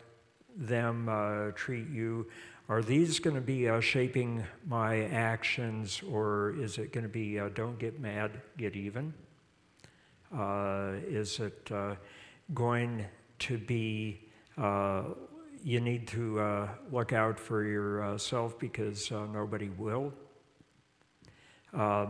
them 0.56 1.08
uh, 1.08 1.52
treat 1.56 1.88
you. 1.90 2.28
Are 2.68 2.82
these 2.82 3.20
going 3.20 3.36
to 3.36 3.42
be 3.42 3.68
uh, 3.68 3.80
shaping 3.80 4.44
my 4.68 5.04
actions, 5.06 6.02
or 6.10 6.56
is 6.58 6.78
it 6.78 6.94
going 6.94 7.04
to 7.04 7.10
be 7.10 7.40
don't 7.54 7.78
get 7.78 8.00
mad, 8.00 8.42
get 8.58 8.76
even? 8.76 9.14
is 10.34 11.40
it 11.42 11.70
going 12.54 13.06
to 13.40 13.58
be 13.58 14.22
you 15.64 15.80
need 15.82 16.08
to 16.08 16.70
look 16.92 17.12
out 17.12 17.40
for 17.40 17.64
yourself 17.64 18.58
because 18.58 19.12
nobody 19.12 19.70
will? 19.70 20.14
Uh, 21.74 22.08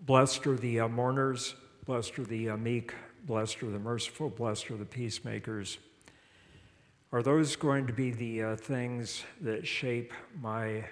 blessed 0.00 0.46
are 0.46 0.56
the 0.56 0.80
uh, 0.80 0.88
mourners, 0.88 1.54
blessed 1.84 2.18
are 2.18 2.24
the 2.24 2.50
uh, 2.50 2.56
meek, 2.56 2.94
blessed 3.26 3.62
are 3.62 3.70
the 3.70 3.78
merciful, 3.78 4.30
blessed 4.30 4.70
are 4.70 4.76
the 4.76 4.84
peacemakers. 4.84 5.78
Are 7.12 7.22
those 7.22 7.56
going 7.56 7.86
to 7.86 7.92
be 7.92 8.10
the 8.10 8.42
uh, 8.42 8.56
things 8.56 9.22
that 9.42 9.66
shape 9.66 10.12
my 10.40 10.84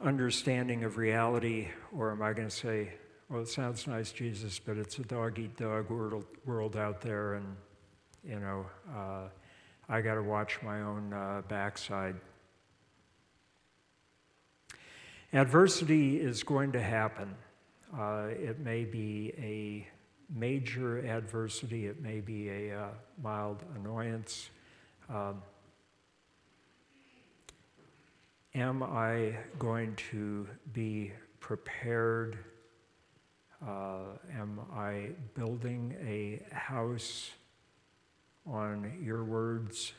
understanding 0.00 0.84
of 0.84 0.96
reality, 0.96 1.68
or 1.96 2.10
am 2.10 2.22
I 2.22 2.32
going 2.32 2.48
to 2.48 2.54
say, 2.54 2.92
well, 3.28 3.42
it 3.42 3.48
sounds 3.48 3.86
nice, 3.86 4.12
Jesus, 4.12 4.58
but 4.58 4.76
it's 4.76 4.98
a 4.98 5.02
dog 5.02 5.38
eat 5.38 5.56
dog 5.56 5.88
world, 5.88 6.24
world 6.44 6.76
out 6.76 7.00
there, 7.00 7.34
and, 7.34 7.56
you 8.24 8.40
know, 8.40 8.66
uh, 8.94 9.28
I 9.88 10.00
got 10.00 10.14
to 10.14 10.22
watch 10.22 10.58
my 10.62 10.82
own 10.82 11.12
uh, 11.12 11.42
backside. 11.48 12.16
Adversity 15.32 16.20
is 16.20 16.42
going 16.42 16.72
to 16.72 16.82
happen. 16.82 17.36
Uh, 17.96 18.26
it 18.30 18.58
may 18.58 18.84
be 18.84 19.32
a 19.38 19.86
major 20.28 20.98
adversity, 20.98 21.86
it 21.86 22.00
may 22.02 22.20
be 22.20 22.48
a 22.48 22.76
uh, 22.76 22.88
mild 23.22 23.62
annoyance. 23.76 24.50
Um, 25.08 25.40
am 28.56 28.82
I 28.82 29.36
going 29.56 29.94
to 30.10 30.48
be 30.72 31.12
prepared? 31.38 32.36
Uh, 33.64 34.16
am 34.36 34.58
I 34.74 35.10
building 35.34 35.94
a 36.04 36.42
house 36.52 37.30
on 38.44 38.98
your 39.00 39.22
words, 39.22 39.92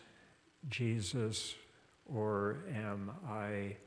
Jesus, 0.67 1.56
or 2.06 2.65
am 2.74 3.12
I 3.30 3.78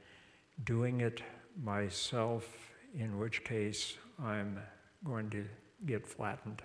doing 0.64 1.00
it 1.02 1.20
myself, 1.62 2.46
in 2.98 3.18
which 3.18 3.44
case 3.44 3.96
I'm 4.22 4.58
going 5.04 5.30
to 5.30 5.44
get 5.86 6.06
flattened? 6.06 6.62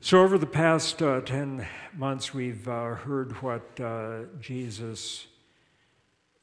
So, 0.00 0.20
over 0.20 0.36
the 0.36 0.46
past 0.46 1.00
uh, 1.00 1.20
10 1.20 1.64
months, 1.96 2.34
we've 2.34 2.66
uh, 2.66 2.94
heard 2.94 3.40
what 3.40 3.80
uh, 3.80 4.24
Jesus 4.40 5.28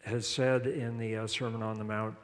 has 0.06 0.26
said 0.28 0.66
in 0.66 0.98
the 0.98 1.18
uh, 1.18 1.28
Sermon 1.28 1.62
on 1.62 1.78
the 1.78 1.84
Mount. 1.84 2.16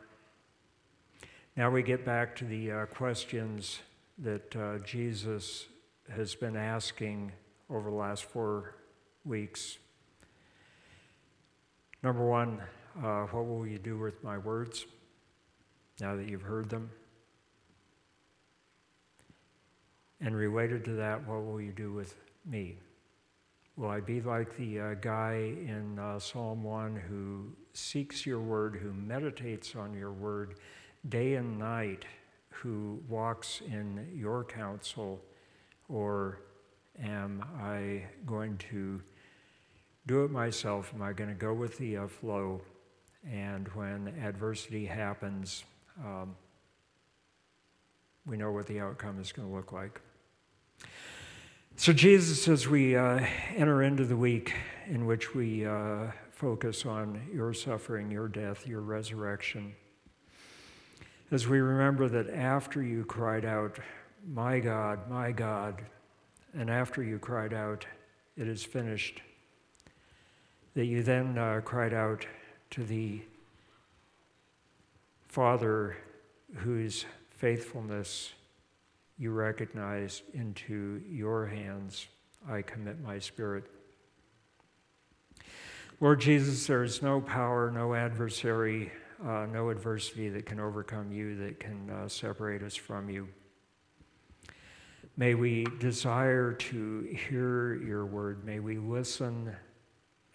Now 1.58 1.70
we 1.70 1.84
get 1.84 2.06
back 2.06 2.36
to 2.38 2.46
the 2.46 2.72
uh, 2.72 2.86
questions 2.86 3.80
that 4.18 4.56
uh, 4.56 4.80
Jesus 4.80 5.66
has 6.10 6.36
been 6.36 6.56
asking 6.56 7.32
over 7.70 7.90
the 7.90 7.96
last 7.96 8.26
four 8.26 8.76
weeks. 9.24 9.78
Number 12.06 12.24
one, 12.24 12.62
what 13.02 13.48
will 13.48 13.66
you 13.66 13.80
do 13.80 13.98
with 13.98 14.24
my 14.24 14.38
words 14.38 14.86
now 16.00 16.16
that 16.16 16.30
you've 16.30 16.44
heard 16.44 16.70
them? 16.70 16.92
And 20.22 20.36
related 20.36 20.86
to 20.86 20.92
that, 20.92 21.28
what 21.28 21.44
will 21.44 21.60
you 21.60 21.72
do 21.72 21.92
with 21.94 22.14
me? 22.46 22.78
Will 23.76 23.90
I 23.90 24.02
be 24.02 24.22
like 24.22 24.56
the 24.56 24.80
uh, 24.80 24.94
guy 25.02 25.56
in 25.66 25.98
uh, 25.98 26.20
Psalm 26.20 26.64
1 26.64 26.96
who 26.96 27.48
seeks 27.74 28.24
your 28.24 28.40
word, 28.40 28.76
who 28.76 28.94
meditates 28.94 29.76
on 29.76 29.96
your 29.96 30.12
word 30.12 30.60
day 31.10 31.34
and 31.34 31.58
night, 31.58 32.06
who 32.50 33.02
walks 33.10 33.64
in 33.66 34.08
your 34.14 34.44
counsel? 34.44 35.24
Or 35.90 36.42
am 37.02 37.44
I 37.60 38.04
going 38.28 38.58
to 38.70 39.02
do 40.08 40.24
it 40.24 40.32
myself? 40.32 40.92
Am 40.94 41.02
I 41.02 41.14
going 41.14 41.30
to 41.30 41.36
go 41.36 41.54
with 41.54 41.78
the 41.78 41.98
uh, 41.98 42.08
flow? 42.08 42.62
And 43.30 43.68
when 43.70 44.14
adversity 44.24 44.86
happens, 44.86 45.64
um, 46.04 46.36
we 48.26 48.38
know 48.38 48.52
what 48.52 48.68
the 48.68 48.80
outcome 48.80 49.20
is 49.20 49.32
going 49.32 49.48
to 49.48 49.54
look 49.54 49.72
like. 49.72 50.02
So, 51.78 51.92
Jesus, 51.92 52.48
as 52.48 52.68
we 52.68 52.96
uh, 52.96 53.26
enter 53.56 53.84
into 53.84 54.06
the 54.06 54.16
week 54.16 54.54
in 54.88 55.06
which 55.06 55.36
we 55.36 55.66
uh, 55.66 56.12
focus 56.32 56.86
on 56.86 57.22
your 57.34 57.54
suffering, 57.54 58.10
your 58.10 58.28
death, 58.28 58.66
your 58.66 58.82
resurrection, 58.82 59.76
as 61.32 61.48
we 61.48 61.60
remember 61.60 62.08
that 62.08 62.30
after 62.30 62.82
you 62.82 63.04
cried 63.04 63.44
out, 63.44 63.78
My 64.26 64.60
God, 64.60 65.10
my 65.10 65.32
God, 65.32 65.82
and 66.54 66.70
after 66.70 67.04
you 67.04 67.20
cried 67.20 67.54
out, 67.54 67.86
It 68.38 68.48
is 68.48 68.64
finished, 68.64 69.22
that 70.76 70.86
you 70.86 71.02
then 71.02 71.38
uh, 71.38 71.62
cried 71.64 71.94
out 71.94 72.26
to 72.70 72.84
the 72.84 73.22
Father 75.28 75.98
whose 76.56 77.06
faithfulness 77.30 78.34
you 79.18 79.32
recognize 79.32 80.22
into 80.34 81.02
your 81.10 81.46
hands 81.48 82.08
I 82.48 82.62
commit 82.62 83.02
my 83.02 83.18
spirit. 83.18 83.64
Lord 86.00 86.20
Jesus, 86.20 86.68
there 86.68 86.84
is 86.84 87.02
no 87.02 87.22
power, 87.22 87.72
no 87.72 87.96
adversary, 87.96 88.92
uh, 89.26 89.48
no 89.52 89.70
adversity 89.70 90.30
that 90.30 90.46
can 90.46 90.60
overcome 90.60 91.12
you, 91.12 91.36
that 91.38 91.60
can 91.60 91.90
uh, 91.90 92.08
separate 92.08 92.62
us 92.62 92.76
from 92.76 93.10
you. 93.10 93.28
May 95.18 95.34
we 95.34 95.66
desire 95.80 96.52
to 96.52 97.02
hear 97.30 97.76
your 97.76 98.06
word. 98.06 98.46
May 98.46 98.60
we 98.60 98.78
listen 98.78 99.56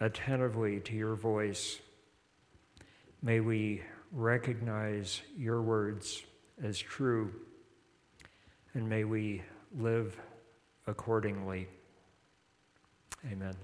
attentively 0.01 0.81
to 0.81 0.95
your 0.95 1.15
voice. 1.15 1.79
May 3.21 3.39
we 3.39 3.83
recognize 4.11 5.21
your 5.37 5.61
words 5.61 6.23
as 6.61 6.77
true 6.77 7.31
and 8.73 8.89
may 8.89 9.03
we 9.03 9.41
live 9.77 10.19
accordingly. 10.87 11.67
Amen. 13.31 13.55